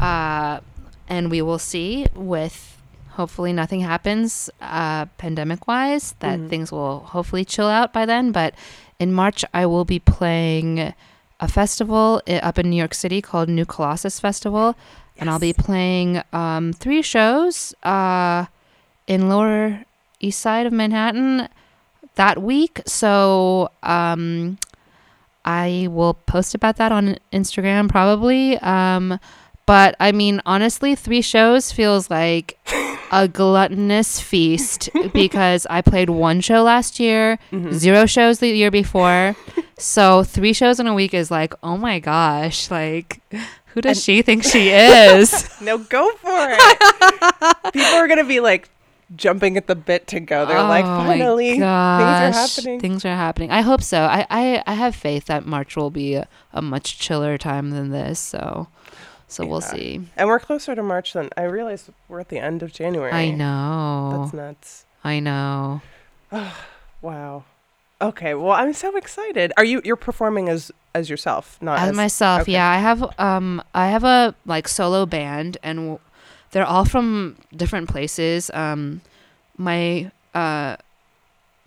uh, 0.00 0.60
and 1.08 1.30
we 1.30 1.42
will 1.42 1.58
see 1.58 2.06
with 2.14 2.80
hopefully 3.10 3.52
nothing 3.52 3.80
happens 3.80 4.48
uh, 4.60 5.04
pandemic 5.18 5.66
wise, 5.66 6.14
that 6.20 6.48
things 6.48 6.72
will 6.72 7.00
hopefully 7.00 7.44
chill 7.44 7.68
out 7.68 7.92
by 7.92 8.06
then. 8.06 8.32
But 8.32 8.54
in 8.98 9.12
March, 9.12 9.44
I 9.52 9.66
will 9.66 9.84
be 9.84 9.98
playing 9.98 10.94
a 11.40 11.48
festival 11.48 12.22
up 12.28 12.58
in 12.58 12.70
New 12.70 12.76
York 12.76 12.94
City 12.94 13.20
called 13.20 13.48
New 13.48 13.66
Colossus 13.66 14.20
Festival. 14.20 14.76
And 15.18 15.28
I'll 15.28 15.38
be 15.38 15.52
playing 15.52 16.22
um, 16.32 16.72
three 16.72 17.02
shows 17.02 17.74
uh, 17.82 18.46
in 19.10 19.28
Lower 19.28 19.84
East 20.20 20.38
Side 20.38 20.66
of 20.66 20.72
Manhattan 20.72 21.48
that 22.14 22.40
week. 22.40 22.80
So 22.86 23.72
um, 23.82 24.56
I 25.44 25.88
will 25.90 26.14
post 26.14 26.54
about 26.54 26.76
that 26.76 26.92
on 26.92 27.18
Instagram 27.32 27.88
probably. 27.88 28.56
Um, 28.58 29.18
but 29.66 29.96
I 29.98 30.12
mean, 30.12 30.40
honestly, 30.46 30.94
three 30.94 31.22
shows 31.22 31.72
feels 31.72 32.08
like 32.08 32.56
a 33.12 33.26
gluttonous 33.26 34.20
feast 34.20 34.88
because 35.12 35.66
I 35.68 35.82
played 35.82 36.08
one 36.08 36.40
show 36.40 36.62
last 36.62 37.00
year, 37.00 37.40
zero 37.72 38.06
shows 38.06 38.38
the 38.38 38.48
year 38.48 38.70
before. 38.70 39.34
so 39.76 40.22
three 40.22 40.52
shows 40.52 40.78
in 40.78 40.86
a 40.86 40.94
week 40.94 41.14
is 41.14 41.32
like, 41.32 41.52
oh 41.64 41.76
my 41.76 41.98
gosh, 41.98 42.70
like 42.70 43.20
who 43.74 43.80
does 43.80 44.02
she 44.02 44.22
think 44.22 44.44
she 44.44 44.68
is? 44.70 45.48
No, 45.60 45.78
go 45.78 46.12
for 46.22 46.48
it. 46.48 47.72
People 47.72 47.94
are 47.94 48.06
gonna 48.06 48.24
be 48.24 48.38
like 48.38 48.70
jumping 49.16 49.56
at 49.56 49.66
the 49.66 49.74
bit 49.74 50.06
to 50.08 50.20
go. 50.20 50.46
They're 50.46 50.62
like, 50.62 50.84
Oh 50.84 50.98
my 50.98 51.18
finally, 51.18 51.50
things 51.50 51.62
are 51.62 52.30
happening. 52.32 52.80
Things 52.80 53.04
are 53.04 53.16
happening. 53.16 53.50
I 53.50 53.60
hope 53.62 53.82
so. 53.82 54.02
I, 54.02 54.26
I, 54.30 54.62
I 54.66 54.74
have 54.74 54.94
faith 54.94 55.26
that 55.26 55.46
March 55.46 55.76
will 55.76 55.90
be 55.90 56.14
a, 56.14 56.28
a 56.52 56.62
much 56.62 56.98
chiller 56.98 57.36
time 57.38 57.70
than 57.70 57.90
this. 57.90 58.18
So, 58.20 58.68
so 59.28 59.46
we'll 59.46 59.60
see. 59.60 60.00
and 60.16 60.28
we're 60.28 60.40
closer 60.40 60.74
to 60.74 60.82
March 60.82 61.12
than 61.12 61.30
I 61.36 61.42
realize. 61.44 61.90
We're 62.08 62.20
at 62.20 62.28
the 62.28 62.38
end 62.38 62.62
of 62.62 62.72
January. 62.72 63.12
I 63.12 63.30
know. 63.30 64.22
That's 64.22 64.34
nuts. 64.34 64.86
I 65.04 65.20
know. 65.20 65.82
Wow. 67.02 67.44
Okay. 68.02 68.34
Well, 68.34 68.52
I'm 68.52 68.74
so 68.74 68.94
excited. 68.96 69.52
Are 69.56 69.64
you 69.64 69.80
you're 69.84 69.96
performing 69.96 70.50
as 70.50 70.70
as 70.94 71.08
yourself, 71.08 71.56
not 71.62 71.78
As 71.78 71.90
as, 71.90 71.96
myself, 71.96 72.42
okay. 72.42 72.52
yeah. 72.52 72.68
I 72.70 72.76
have 72.76 73.18
um 73.18 73.62
I 73.74 73.88
have 73.88 74.04
a 74.04 74.34
like 74.44 74.68
solo 74.68 75.06
band, 75.06 75.56
and 75.62 75.98
they're 76.52 76.66
all 76.66 76.84
from 76.84 77.36
different 77.56 77.88
places. 77.88 78.50
Um, 78.54 79.00
my 79.58 80.10
uh. 80.34 80.76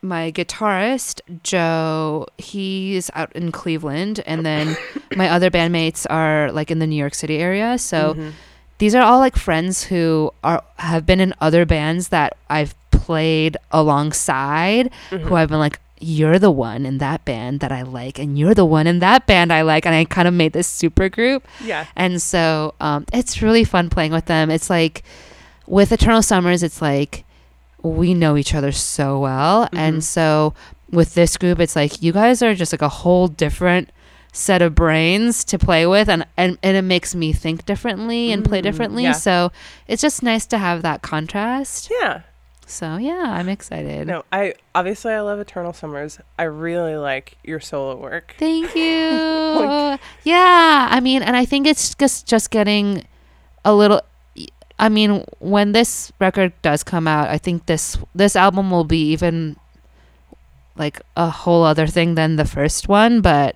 My 0.06 0.34
guitarist 0.34 1.22
Joe, 1.44 2.28
he's 2.38 3.10
out 3.14 3.32
in 3.34 3.54
Cleveland, 3.54 4.22
and 4.26 4.46
then 4.46 4.76
my 5.16 5.30
other 5.30 5.50
bandmates 5.50 6.06
are 6.10 6.52
like 6.52 6.70
in 6.70 6.80
the 6.80 6.88
New 6.88 6.98
York 6.98 7.14
City 7.16 7.38
area. 7.38 7.78
So 7.78 8.14
Mhm. 8.16 8.34
these 8.80 8.96
are 8.96 9.02
all 9.02 9.20
like 9.20 9.38
friends 9.38 9.84
who 9.86 10.34
are 10.44 10.62
have 10.76 11.06
been 11.06 11.22
in 11.22 11.34
other 11.40 11.66
bands 11.66 12.10
that 12.10 12.36
I've 12.50 12.76
played 12.92 13.56
alongside 13.72 14.92
Mm-hmm. 15.10 15.26
who 15.28 15.36
I've 15.36 15.48
been 15.48 15.60
like 15.60 15.80
you're 16.04 16.38
the 16.40 16.52
one 16.52 16.86
in 16.86 16.98
that 17.00 17.24
band 17.26 17.60
that 17.62 17.72
I 17.72 17.82
like 17.84 18.20
and 18.20 18.38
you're 18.38 18.54
the 18.54 18.66
one 18.66 18.88
in 18.88 19.00
that 19.00 19.26
band 19.26 19.52
I 19.54 19.62
like 19.62 19.86
and 19.86 19.96
I 19.96 20.06
kind 20.06 20.28
of 20.28 20.34
made 20.34 20.54
this 20.54 20.68
super 20.68 21.10
group 21.10 21.48
Yeah. 21.64 21.86
and 21.96 22.22
so 22.22 22.74
um, 22.82 23.06
it's 23.14 23.42
really 23.42 23.64
fun 23.64 23.90
playing 23.90 24.12
with 24.12 24.26
them 24.26 24.50
it's 24.52 24.70
like 24.70 25.04
with 25.68 25.92
Eternal 25.92 26.22
Summers 26.22 26.62
it's 26.64 26.82
like 26.82 27.24
we 27.82 28.14
know 28.14 28.38
each 28.38 28.54
other 28.56 28.72
so 28.72 29.20
well 29.20 29.66
Mhm. 29.68 29.78
and 29.80 30.04
so 30.04 30.54
with 30.92 31.14
this 31.16 31.38
group 31.38 31.60
it's 31.60 31.76
like 31.76 32.02
you 32.02 32.12
guys 32.12 32.42
are 32.44 32.54
just 32.54 32.72
like 32.74 32.82
a 32.82 32.90
whole 32.90 33.28
different 33.28 33.90
set 34.32 34.62
of 34.62 34.74
brains 34.74 35.44
to 35.44 35.60
play 35.60 35.86
with 35.86 36.10
and 36.10 36.26
and, 36.38 36.58
and 36.64 36.76
it 36.78 36.82
makes 36.82 37.14
me 37.14 37.32
think 37.34 37.66
differently 37.66 38.32
and 38.32 38.44
play 38.44 38.60
Mm, 38.60 38.64
differently 38.64 39.04
yeah. 39.04 39.12
so 39.14 39.52
it's 39.88 40.02
just 40.02 40.24
nice 40.24 40.46
to 40.48 40.58
have 40.58 40.82
that 40.82 41.02
contrast 41.02 41.92
Yeah. 42.02 42.22
So 42.74 42.98
yeah 42.98 43.26
i'm 43.38 43.48
excited 43.50 44.08
No, 44.08 44.24
I 44.32 44.56
obviously 44.74 45.14
I 45.14 45.22
love 45.22 45.40
Eternal 45.40 45.74
Summers. 45.74 46.20
I 46.40 46.44
really 46.44 46.96
like 46.98 47.38
your 47.44 47.60
solo 47.60 47.96
work. 47.96 48.36
thank 48.40 48.74
you 48.84 49.98
yeah 50.24 50.88
i 50.92 51.00
mean 51.00 51.22
and 51.22 51.36
i 51.38 51.46
think 51.46 51.68
it's 51.68 51.94
just 51.96 52.26
just 52.28 52.50
getting 52.52 53.06
a 53.64 53.74
little 53.74 54.02
i 54.80 54.90
mean 54.90 55.24
when 55.40 55.72
this 55.72 56.12
record 56.20 56.52
does 56.62 56.84
come 56.84 57.08
out 57.08 57.30
i 57.30 57.38
think 57.38 57.66
this 57.68 57.98
this 58.16 58.36
album 58.36 58.72
will 58.72 58.84
be 58.84 59.12
even 59.12 59.56
like 60.76 61.00
a 61.16 61.30
whole 61.30 61.64
other 61.64 61.86
thing 61.88 62.16
than 62.16 62.36
the 62.36 62.46
first 62.46 62.88
one 62.90 63.22
but 63.22 63.56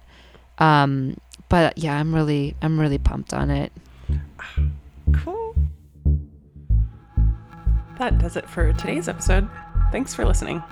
um 0.60 1.18
but 1.50 1.76
yeah 1.78 1.98
i'm 2.00 2.14
really 2.14 2.56
i'm 2.62 2.80
really 2.80 3.00
pumped 3.00 3.34
on 3.34 3.50
it 3.50 3.72
Cool. 5.24 5.47
That 7.98 8.20
does 8.20 8.36
it 8.36 8.50
for 8.50 8.74
today's 8.74 9.08
episode. 9.08 9.50
Thanks 9.92 10.14
for 10.14 10.26
listening. 10.26 10.64